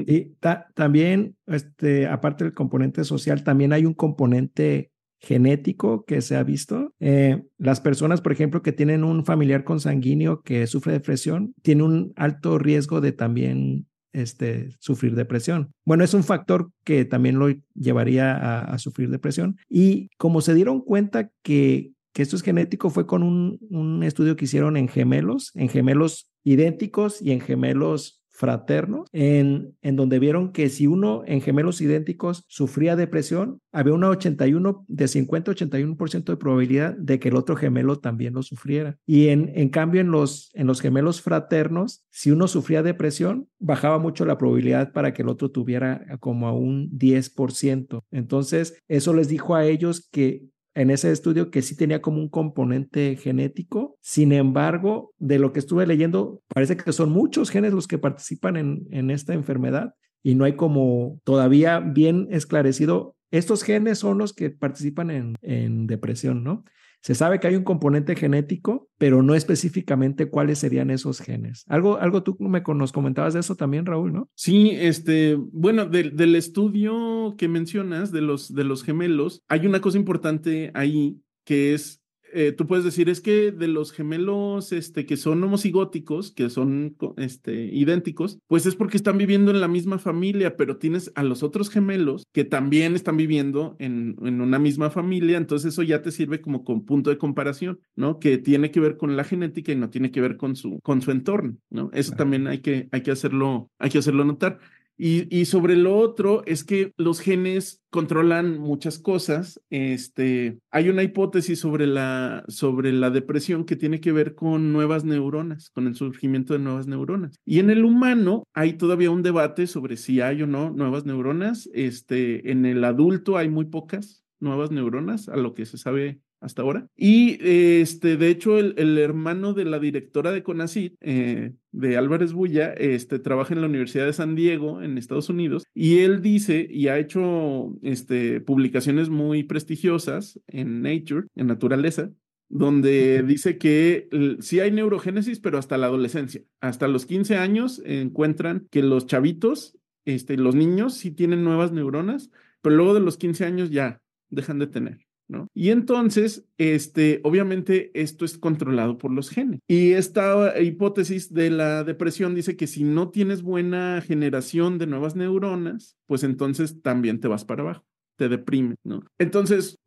[0.08, 0.36] Y
[0.74, 6.94] también, este, aparte del componente social, también hay un componente genético que se ha visto.
[7.00, 12.14] Eh, las personas, por ejemplo, que tienen un familiar consanguíneo que sufre depresión, tienen un
[12.16, 15.72] alto riesgo de también este, sufrir depresión.
[15.86, 19.58] Bueno, es un factor que también lo llevaría a, sufrir depresión.
[19.70, 24.36] Y como se dieron cuenta que, que esto es genético, fue con un, un estudio
[24.36, 30.52] que hicieron en gemelos, en gemelos idénticos y en gemelos fraterno, en, en donde vieron
[30.52, 36.24] que si uno en gemelos idénticos sufría depresión, había una 81, de 50 a 81%
[36.24, 39.00] de probabilidad de que el otro gemelo también lo sufriera.
[39.08, 43.98] Y en, en cambio, en los, en los gemelos fraternos, si uno sufría depresión, bajaba
[43.98, 48.04] mucho la probabilidad para que el otro tuviera como a un 10%.
[48.12, 50.44] Entonces, eso les dijo a ellos que
[50.78, 53.98] en ese estudio que sí tenía como un componente genético.
[54.00, 58.58] Sin embargo, de lo que estuve leyendo, parece que son muchos genes los que participan
[58.58, 63.16] en, en esta enfermedad y no hay como todavía bien esclarecido.
[63.32, 66.64] Estos genes son los que participan en, en depresión, ¿no?
[67.08, 71.64] Se sabe que hay un componente genético, pero no específicamente cuáles serían esos genes.
[71.70, 74.30] Algo, algo tú me, nos comentabas de eso también, Raúl, ¿no?
[74.36, 79.98] Sí, este, bueno, del estudio que mencionas de los, de los gemelos, hay una cosa
[79.98, 82.04] importante ahí que es
[82.40, 86.96] eh, tú puedes decir, es que de los gemelos este, que son homocigóticos, que son
[87.18, 91.42] este, idénticos, pues es porque están viviendo en la misma familia, pero tienes a los
[91.42, 96.12] otros gemelos que también están viviendo en, en una misma familia, entonces eso ya te
[96.12, 98.20] sirve como con punto de comparación, ¿no?
[98.20, 101.02] Que tiene que ver con la genética y no tiene que ver con su, con
[101.02, 101.90] su entorno, ¿no?
[101.92, 104.60] Eso también hay que, hay que hacerlo, hay que hacerlo notar.
[105.00, 109.62] Y, sobre lo otro es que los genes controlan muchas cosas.
[109.70, 115.06] Este, hay una hipótesis sobre la, sobre la depresión que tiene que ver con nuevas
[115.06, 117.36] neuronas, con el surgimiento de nuevas neuronas.
[117.46, 121.70] Y en el humano hay todavía un debate sobre si hay o no nuevas neuronas.
[121.74, 126.64] Este, en el adulto hay muy pocas nuevas neuronas, a lo que se sabe hasta
[126.64, 126.88] ahora.
[126.96, 132.34] Y este, de hecho, el, el hermano de la directora de CONACYT, eh, de Álvarez
[132.34, 136.68] Bulla, este, trabaja en la Universidad de San Diego, en Estados Unidos, y él dice
[136.70, 142.10] y ha hecho este, publicaciones muy prestigiosas en Nature, en Naturaleza,
[142.50, 146.42] donde dice que sí hay neurogénesis, pero hasta la adolescencia.
[146.62, 152.32] Hasta los 15 años encuentran que los chavitos, este, los niños sí tienen nuevas neuronas,
[152.62, 155.07] pero luego de los 15 años ya dejan de tener.
[155.30, 155.48] ¿No?
[155.54, 159.60] Y entonces, este, obviamente, esto es controlado por los genes.
[159.68, 165.18] Y esta hipótesis de la depresión dice que si no tienes buena generación de nuevas
[165.18, 167.86] neuronas, pues entonces también te vas para abajo
[168.18, 169.04] te deprime, ¿no?
[169.20, 169.78] Entonces,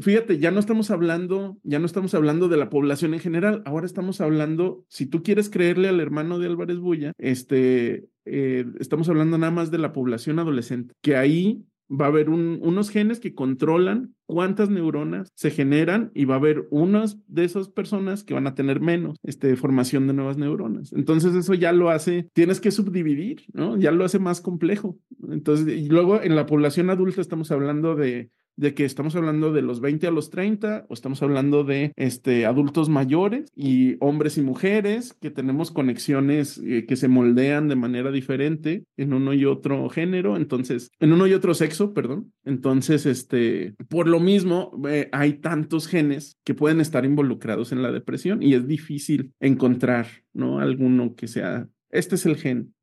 [0.00, 3.86] fíjate, ya no estamos hablando, ya no estamos hablando de la población en general, ahora
[3.86, 9.38] estamos hablando, si tú quieres creerle al hermano de Álvarez Bulla, este, eh, estamos hablando
[9.38, 14.14] nada más de la población adolescente, que ahí va a haber unos genes que controlan
[14.26, 18.54] cuántas neuronas se generan y va a haber unas de esas personas que van a
[18.54, 20.92] tener menos este, formación de nuevas neuronas.
[20.92, 23.76] Entonces eso ya lo hace, tienes que subdividir, ¿no?
[23.76, 24.98] Ya lo hace más complejo.
[25.30, 29.62] Entonces, y luego en la población adulta estamos hablando de de que estamos hablando de
[29.62, 34.42] los 20 a los 30 o estamos hablando de este, adultos mayores y hombres y
[34.42, 39.88] mujeres que tenemos conexiones eh, que se moldean de manera diferente en uno y otro
[39.88, 42.32] género, entonces, en uno y otro sexo, perdón.
[42.44, 47.92] Entonces, este, por lo mismo, eh, hay tantos genes que pueden estar involucrados en la
[47.92, 50.60] depresión y es difícil encontrar, ¿no?
[50.60, 52.74] Alguno que sea este es el gen.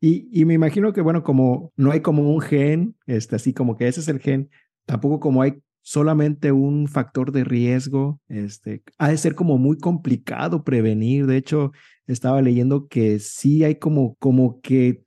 [0.00, 3.76] y, y, me imagino que, bueno, como no hay como un gen, este, así como
[3.76, 4.50] que ese es el gen,
[4.86, 10.64] tampoco como hay solamente un factor de riesgo, este, ha de ser como muy complicado
[10.64, 11.26] prevenir.
[11.26, 11.72] De hecho,
[12.06, 15.02] estaba leyendo que sí hay como, como que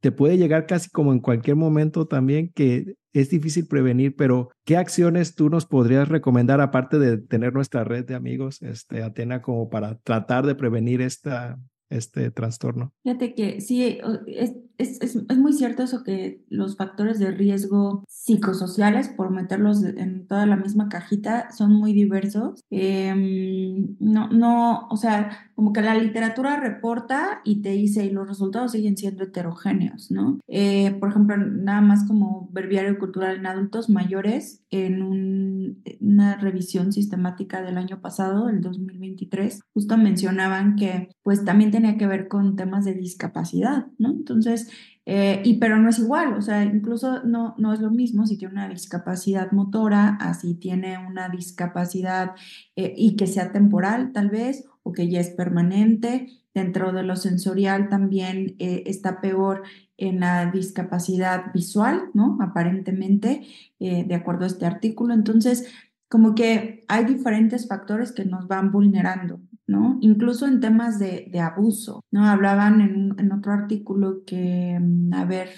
[0.00, 4.76] te puede llegar casi como en cualquier momento también que es difícil prevenir, pero ¿qué
[4.76, 9.70] acciones tú nos podrías recomendar aparte de tener nuestra red de amigos, este, Atena, como
[9.70, 11.58] para tratar de prevenir esta,
[11.88, 12.92] este trastorno?
[13.02, 18.04] Fíjate que sí, es, es, es, es, muy cierto eso que los factores de riesgo
[18.08, 22.64] psicosociales, por meterlos en toda la misma cajita, son muy diversos.
[22.70, 28.28] Em, no, no, o sea, como que la literatura reporta y te dice, y los
[28.28, 30.38] resultados siguen siendo heterogéneos, ¿no?
[30.48, 36.92] Eh, por ejemplo, nada más como verbiario cultural en adultos mayores, en un, una revisión
[36.92, 42.56] sistemática del año pasado, el 2023, justo mencionaban que pues también tenía que ver con
[42.56, 44.10] temas de discapacidad, ¿no?
[44.10, 44.65] Entonces,
[45.08, 48.36] eh, y pero no es igual, o sea, incluso no, no es lo mismo si
[48.36, 52.32] tiene una discapacidad motora, así tiene una discapacidad
[52.74, 56.26] eh, y que sea temporal tal vez, o que ya es permanente.
[56.54, 59.62] Dentro de lo sensorial también eh, está peor
[59.96, 62.38] en la discapacidad visual, ¿no?
[62.40, 63.46] Aparentemente,
[63.78, 65.14] de acuerdo a este artículo.
[65.14, 65.66] Entonces,
[66.08, 69.40] como que hay diferentes factores que nos van vulnerando.
[69.66, 69.98] ¿No?
[70.00, 72.26] Incluso en temas de, abuso, ¿no?
[72.26, 75.48] Hablaban en, otro artículo que mm, haber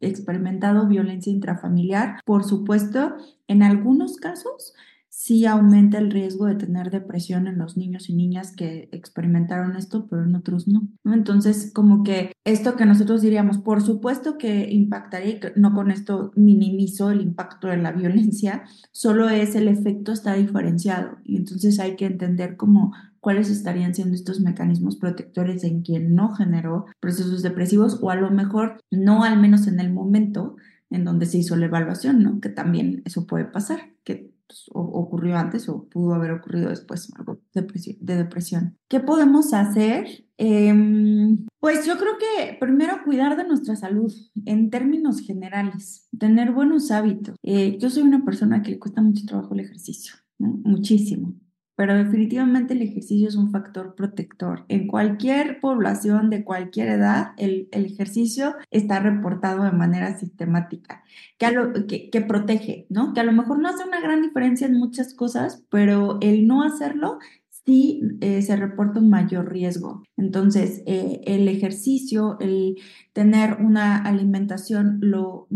[0.00, 3.16] experimentado violencia intrafamiliar, por supuesto,
[3.48, 4.74] en algunos casos
[5.16, 10.08] sí aumenta el riesgo de tener depresión en los niños y niñas que experimentaron esto,
[10.10, 10.86] pero en otros no.
[11.06, 17.10] Entonces, como que esto que nosotros diríamos, por supuesto que impactaría, no con esto minimizo
[17.10, 22.04] el impacto de la violencia, solo es el efecto está diferenciado y entonces hay que
[22.04, 28.10] entender cómo cuáles estarían siendo estos mecanismos protectores en quien no generó procesos depresivos o
[28.10, 30.56] a lo mejor no al menos en el momento
[30.90, 32.38] en donde se hizo la evaluación, ¿no?
[32.40, 37.40] Que también eso puede pasar, que pues, ocurrió antes o pudo haber ocurrido después algo
[37.52, 38.76] de depresión.
[38.88, 40.24] ¿Qué podemos hacer?
[40.38, 44.12] Em, pues yo creo que primero cuidar de nuestra salud
[44.44, 47.36] en términos generales, tener buenos hábitos.
[47.42, 51.34] Eh, yo soy una persona que le cuesta mucho trabajo el ejercicio, muchísimo
[51.76, 54.64] pero definitivamente el ejercicio es un factor protector.
[54.68, 61.04] En cualquier población de cualquier edad, el, ejercicio está reportado de manera sistemática,
[61.38, 63.12] que, que, protege, ¿no?
[63.12, 66.62] Que a lo mejor no hace una gran diferencia en muchas cosas, pero el no
[66.62, 67.18] hacerlo
[67.50, 70.02] sí eh, se reporta un mayor riesgo.
[70.16, 72.76] Entonces, eh, el ejercicio, el
[73.12, 75.46] tener una alimentación, lo,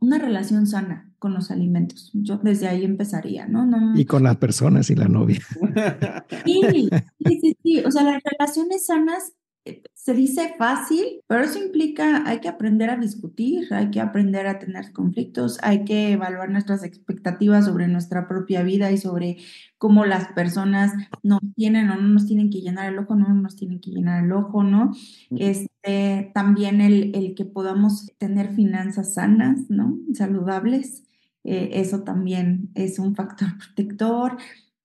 [0.00, 2.10] una relación sana con los alimentos.
[2.14, 3.64] Yo desde ahí empezaría, ¿no?
[3.66, 5.40] no y con las personas y la novia.
[6.44, 7.80] Sí, sí, sí, sí.
[7.80, 9.34] O sea, las relaciones sanas
[9.66, 14.46] eh, se dice fácil, pero eso implica, hay que aprender a discutir, hay que aprender
[14.46, 19.36] a tener conflictos, hay que evaluar nuestras expectativas sobre nuestra propia vida y sobre
[19.76, 20.92] cómo las personas
[21.22, 24.24] nos tienen o no nos tienen que llenar el ojo, no nos tienen que llenar
[24.24, 24.92] el ojo, ¿no?
[25.30, 29.98] Este, también el, el que podamos tener finanzas sanas, ¿no?
[30.14, 31.04] Saludables.
[31.44, 34.36] Eh, eso también es un factor protector,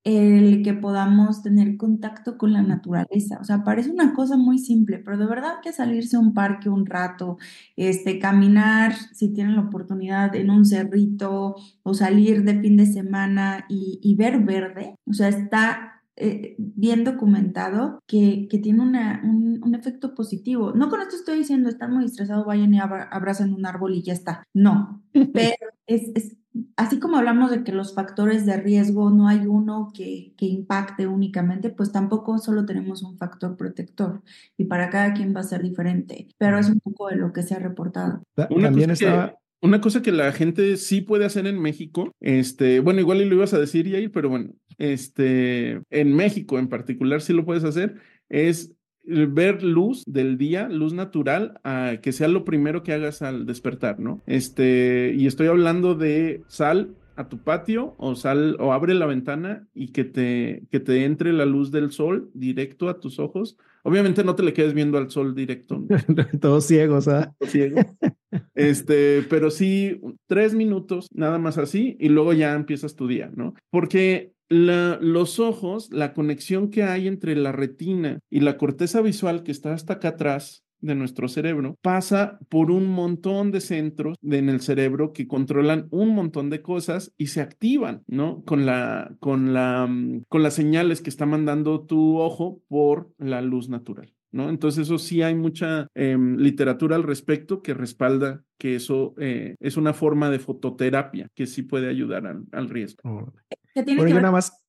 [0.05, 3.39] el que podamos tener contacto con la naturaleza.
[3.41, 6.69] O sea, parece una cosa muy simple, pero de verdad que salirse a un parque
[6.69, 7.37] un rato,
[7.75, 13.65] este, caminar, si tienen la oportunidad, en un cerrito o salir de fin de semana
[13.67, 19.75] y, ver verde, o sea, está eh, bien documentado que, que tiene una, un, un,
[19.75, 20.71] efecto positivo.
[20.73, 24.13] No con esto estoy diciendo, están muy estresados, vayan y abracen un árbol y ya
[24.13, 24.43] está.
[24.53, 25.03] No,
[25.33, 25.55] pero
[25.87, 26.37] es, es
[26.75, 31.07] así como hablamos de que los factores de riesgo no hay uno que, que, impacte
[31.07, 34.21] únicamente, pues tampoco solo tenemos un factor protector
[34.57, 37.43] y para cada quien va a ser diferente, pero es un poco de lo que
[37.43, 38.23] se ha reportado.
[38.49, 39.35] Una También estaba...
[39.61, 43.35] Una cosa que la gente sí puede hacer en México, este, bueno, igual y lo
[43.35, 47.95] ibas a decir, Yair, pero bueno, este, en México en particular sí lo puedes hacer,
[48.29, 48.74] es
[49.07, 53.99] ver luz del día, luz natural, a que sea lo primero que hagas al despertar,
[53.99, 54.21] ¿no?
[54.25, 59.67] Este, y estoy hablando de sal a tu patio o sal o abre la ventana
[59.73, 63.57] y que te, que te entre la luz del sol directo a tus ojos.
[63.83, 65.79] Obviamente no te le quedes viendo al sol directo.
[65.79, 65.87] ¿no?
[66.41, 67.33] Todos ciegos, ¿ah?
[67.39, 67.85] Todos ciegos.
[68.53, 73.53] Este, pero sí, tres minutos, nada más así, y luego ya empiezas tu día, ¿no?
[73.69, 79.51] Porque los ojos, la conexión que hay entre la retina y la corteza visual que
[79.51, 84.61] está hasta acá atrás de nuestro cerebro pasa por un montón de centros en el
[84.61, 88.43] cerebro que controlan un montón de cosas y se activan, ¿no?
[88.43, 93.41] Con la con la mm, con las señales que está mandando tu ojo por la
[93.41, 94.13] luz natural.
[94.31, 94.49] ¿No?
[94.49, 99.77] Entonces eso sí hay mucha em, literatura al respecto que respalda que eso eh, es
[99.77, 103.31] una forma de fototerapia que sí puede ayudar al riesgo.
[103.75, 104.63] ¿Qué tiene que ver nada más...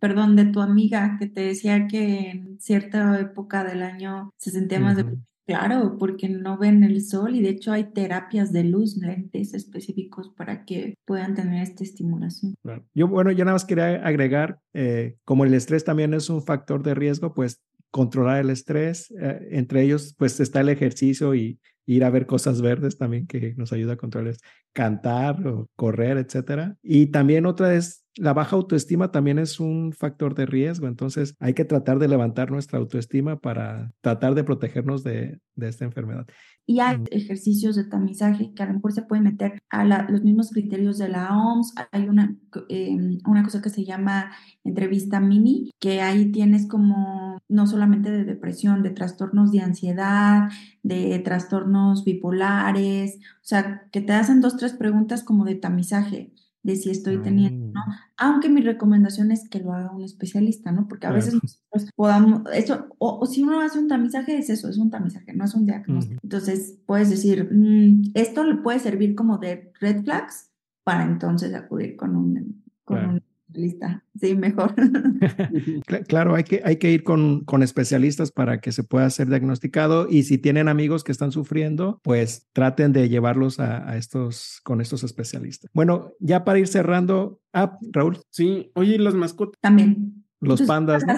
[0.00, 0.36] perdón.
[0.36, 4.96] De, tu amiga que te decía que en cierta época del año se sentía más
[4.96, 5.06] de...
[5.46, 10.30] Claro, porque no ven el sol y de hecho hay terapias de luz, lentes específicos
[10.36, 12.56] para que puedan tener esta estimulación.
[12.94, 16.82] Yo, bueno, yo nada más quería agregar, eh, como el estrés también es un factor
[16.82, 22.04] de riesgo, pues controlar el estrés, eh, entre ellos pues está el ejercicio y ir
[22.04, 24.34] a ver cosas verdes también que nos ayuda a controlar,
[24.72, 26.76] cantar o correr, etcétera.
[26.82, 31.54] Y también otra es la baja autoestima también es un factor de riesgo, entonces hay
[31.54, 36.26] que tratar de levantar nuestra autoestima para tratar de protegernos de, de esta enfermedad.
[36.68, 40.50] Y hay ejercicios de tamizaje que a lo mejor se pueden meter a los mismos
[40.50, 41.74] criterios de la OMS.
[41.92, 42.36] Hay una,
[42.68, 44.32] em, una cosa que se llama
[44.64, 50.48] entrevista mini, que ahí tienes como no solamente de depresión, de trastornos de ansiedad,
[50.82, 56.32] de trastornos bipolares, o sea, que te hacen dos, tres preguntas como de tamizaje
[56.66, 57.80] de si estoy teniendo, ¿no?
[57.86, 58.00] Ah.
[58.16, 60.88] Aunque mi recomendación es que lo haga un especialista, ¿no?
[60.88, 64.78] Porque a veces nosotros podamos, eso, o, si uno hace un tamizaje, es eso, es
[64.78, 66.20] un tamizaje, no es un diagnóstico.
[66.22, 70.50] Entonces, puedes decir, mm, esto le puede servir como de red flags
[70.82, 73.22] para entonces acudir con un, con un
[73.56, 74.04] lista.
[74.20, 74.74] Sí, mejor.
[76.08, 80.08] claro, hay que, hay que ir con, con especialistas para que se pueda ser diagnosticado
[80.08, 85.04] y si tienen amigos que están sufriendo, pues traten de llevarlos a, estos, con estos
[85.04, 85.70] especialistas.
[85.74, 88.18] Bueno, ya para ir cerrando, ah, Raúl.
[88.30, 89.60] Sí, oye, las mascotas.
[89.60, 90.24] También.
[90.40, 91.04] Los pandas.
[91.06, 91.14] ¿no?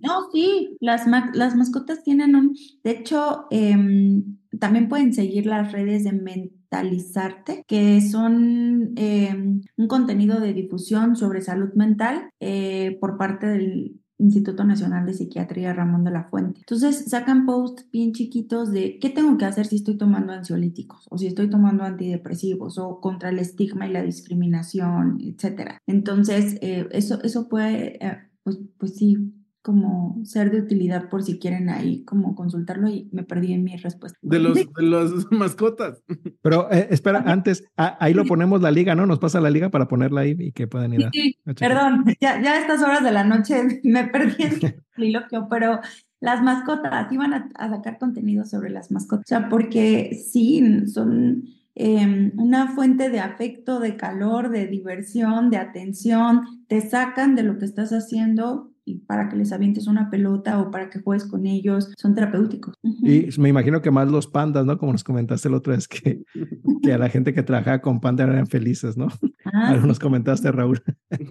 [0.00, 6.04] No, sí, las, las mascotas tienen un, de hecho, em, también pueden seguir las redes
[6.04, 13.46] de Mentalizarte, que son em, un contenido de difusión sobre salud mental eh, por parte
[13.46, 16.60] del Instituto Nacional de Psiquiatría Ramón de la Fuente.
[16.60, 21.18] Entonces sacan posts bien chiquitos de qué tengo que hacer si estoy tomando ansiolíticos o
[21.18, 25.78] si estoy tomando antidepresivos o contra el estigma y la discriminación, etcétera.
[25.86, 29.32] Entonces, eh, eso, eso puede, eh, pues, pues sí,
[29.64, 33.74] como ser de utilidad por si quieren ahí como consultarlo y me perdí en mi
[33.78, 34.18] respuesta.
[34.20, 36.02] De los de las mascotas.
[36.42, 39.06] Pero eh, espera, antes, ahí lo ponemos la liga, ¿no?
[39.06, 42.42] Nos pasa la liga para ponerla ahí y que puedan ir a, sí, Perdón, ya,
[42.42, 44.52] ya a estas horas de la noche me perdí en
[44.96, 45.80] el pero
[46.20, 51.44] las mascotas, iban a, a, sacar contenido sobre las mascotas, o sea, porque sí, son
[51.74, 57.58] em, una fuente de afecto, de calor, de diversión, de atención, te sacan de lo
[57.58, 61.46] que estás haciendo y para que les avientes una pelota o para que juegues con
[61.46, 62.76] ellos, son terapéuticos.
[62.82, 64.78] Y me imagino que más los pandas, ¿no?
[64.78, 66.24] Como nos comentaste el otro vez, que,
[66.82, 69.08] que a la gente que trabajaba con pandas eran felices, ¿no?
[69.44, 70.82] Ah, nos comentaste, Raúl.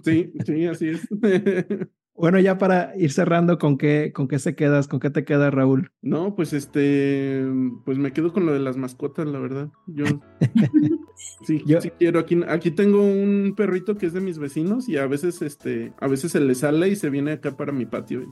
[0.04, 1.08] Sí, sí, así es.
[2.24, 4.88] Bueno, ya para ir cerrando, ¿con qué, ¿con qué se quedas?
[4.88, 5.90] ¿Con qué te queda, Raúl?
[6.00, 7.44] No, pues este,
[7.84, 9.68] pues me quedo con lo de las mascotas, la verdad.
[9.86, 10.06] Yo
[11.46, 11.82] sí, Yo...
[11.82, 12.18] sí quiero.
[12.18, 16.08] Aquí, aquí tengo un perrito que es de mis vecinos y a veces, este, a
[16.08, 18.22] veces se le sale y se viene acá para mi patio.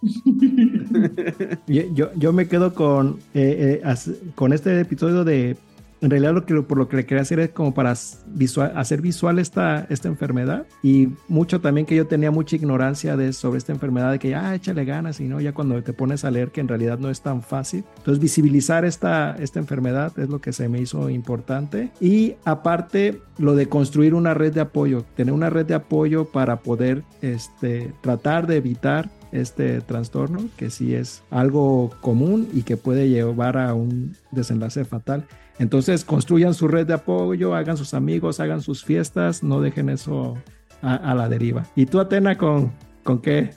[1.66, 3.96] yo, yo, me quedo con, eh, eh,
[4.36, 5.58] con este episodio de
[6.00, 7.94] en realidad lo que, por lo que le quería hacer es como para
[8.26, 13.32] visual, hacer visual esta, esta enfermedad y mucho también que yo tenía mucha ignorancia de,
[13.32, 16.30] sobre esta enfermedad de que ah, échale ganas y no, ya cuando te pones a
[16.30, 17.84] leer que en realidad no es tan fácil.
[17.98, 23.54] Entonces visibilizar esta, esta enfermedad es lo que se me hizo importante y aparte lo
[23.54, 28.46] de construir una red de apoyo, tener una red de apoyo para poder este, tratar
[28.46, 34.16] de evitar este trastorno, que sí es algo común y que puede llevar a un
[34.30, 35.26] desenlace fatal.
[35.58, 40.36] Entonces construyan su red de apoyo, hagan sus amigos, hagan sus fiestas, no dejen eso
[40.82, 41.64] a, la deriva.
[41.74, 43.50] ¿Y tú, Atena, con, con qué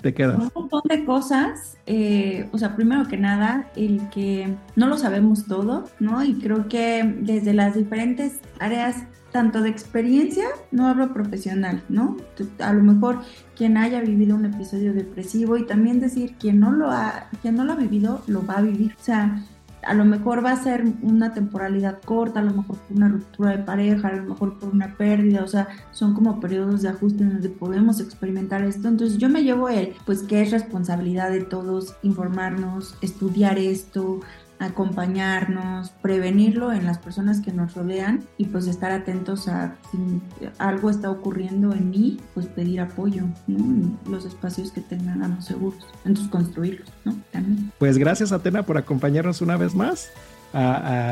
[0.00, 0.38] te quedas?
[0.38, 1.76] Un montón de cosas.
[1.86, 6.24] Eh, o sea, primero que nada, el que no lo sabemos todo, ¿no?
[6.24, 9.04] Y creo que desde las diferentes áreas
[9.36, 12.16] tanto de experiencia, no hablo profesional, ¿no?
[12.58, 13.20] A lo mejor
[13.54, 17.64] quien haya vivido un episodio depresivo y también decir quien no lo ha, quien no
[17.64, 18.94] lo ha vivido, lo va a vivir.
[18.98, 19.44] O sea,
[19.82, 23.50] a lo mejor va a ser una temporalidad corta, a lo mejor por una ruptura
[23.50, 27.22] de pareja, a lo mejor por una pérdida, o sea, son como periodos de ajuste
[27.22, 28.88] en donde podemos experimentar esto.
[28.88, 34.20] Entonces yo me llevo el, pues que es responsabilidad de todos informarnos, estudiar esto,
[34.58, 40.20] acompañarnos, prevenirlo en las personas que nos rodean y pues estar atentos a si
[40.58, 43.58] algo está ocurriendo en mí, pues pedir apoyo, ¿no?
[43.58, 47.16] En los espacios que tengamos seguros, entonces construirlos, ¿no?
[47.32, 47.72] También.
[47.78, 50.10] Pues gracias Atena por acompañarnos una vez más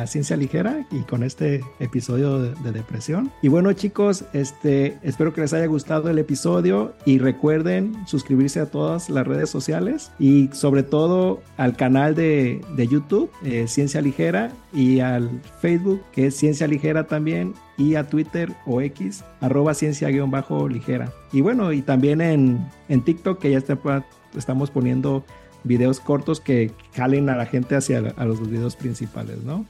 [0.06, 3.30] Ciencia Ligera y con este episodio de, de, depresión.
[3.42, 8.70] Y bueno chicos, este, espero que les haya gustado el episodio y recuerden suscribirse a
[8.70, 14.50] todas las redes sociales y sobre todo al canal de, de YouTube, eh, Ciencia Ligera,
[14.74, 15.30] y al
[15.60, 21.12] Facebook, que es Ciencia Ligera también, y a Twitter o X, arroba ciencia-ligera.
[21.32, 25.24] Y bueno, y también en, en TikTok, que ya estamos poniendo
[25.64, 29.66] videos cortos que jalen a la gente hacia a los videos principales, ¿no?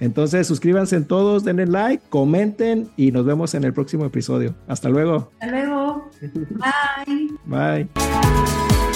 [0.00, 4.54] Entonces, suscríbanse en todos, denle like, comenten y nos vemos en el próximo episodio.
[4.66, 5.30] Hasta luego.
[5.40, 6.10] Hasta luego.
[7.46, 7.88] Bye.
[7.88, 8.95] Bye.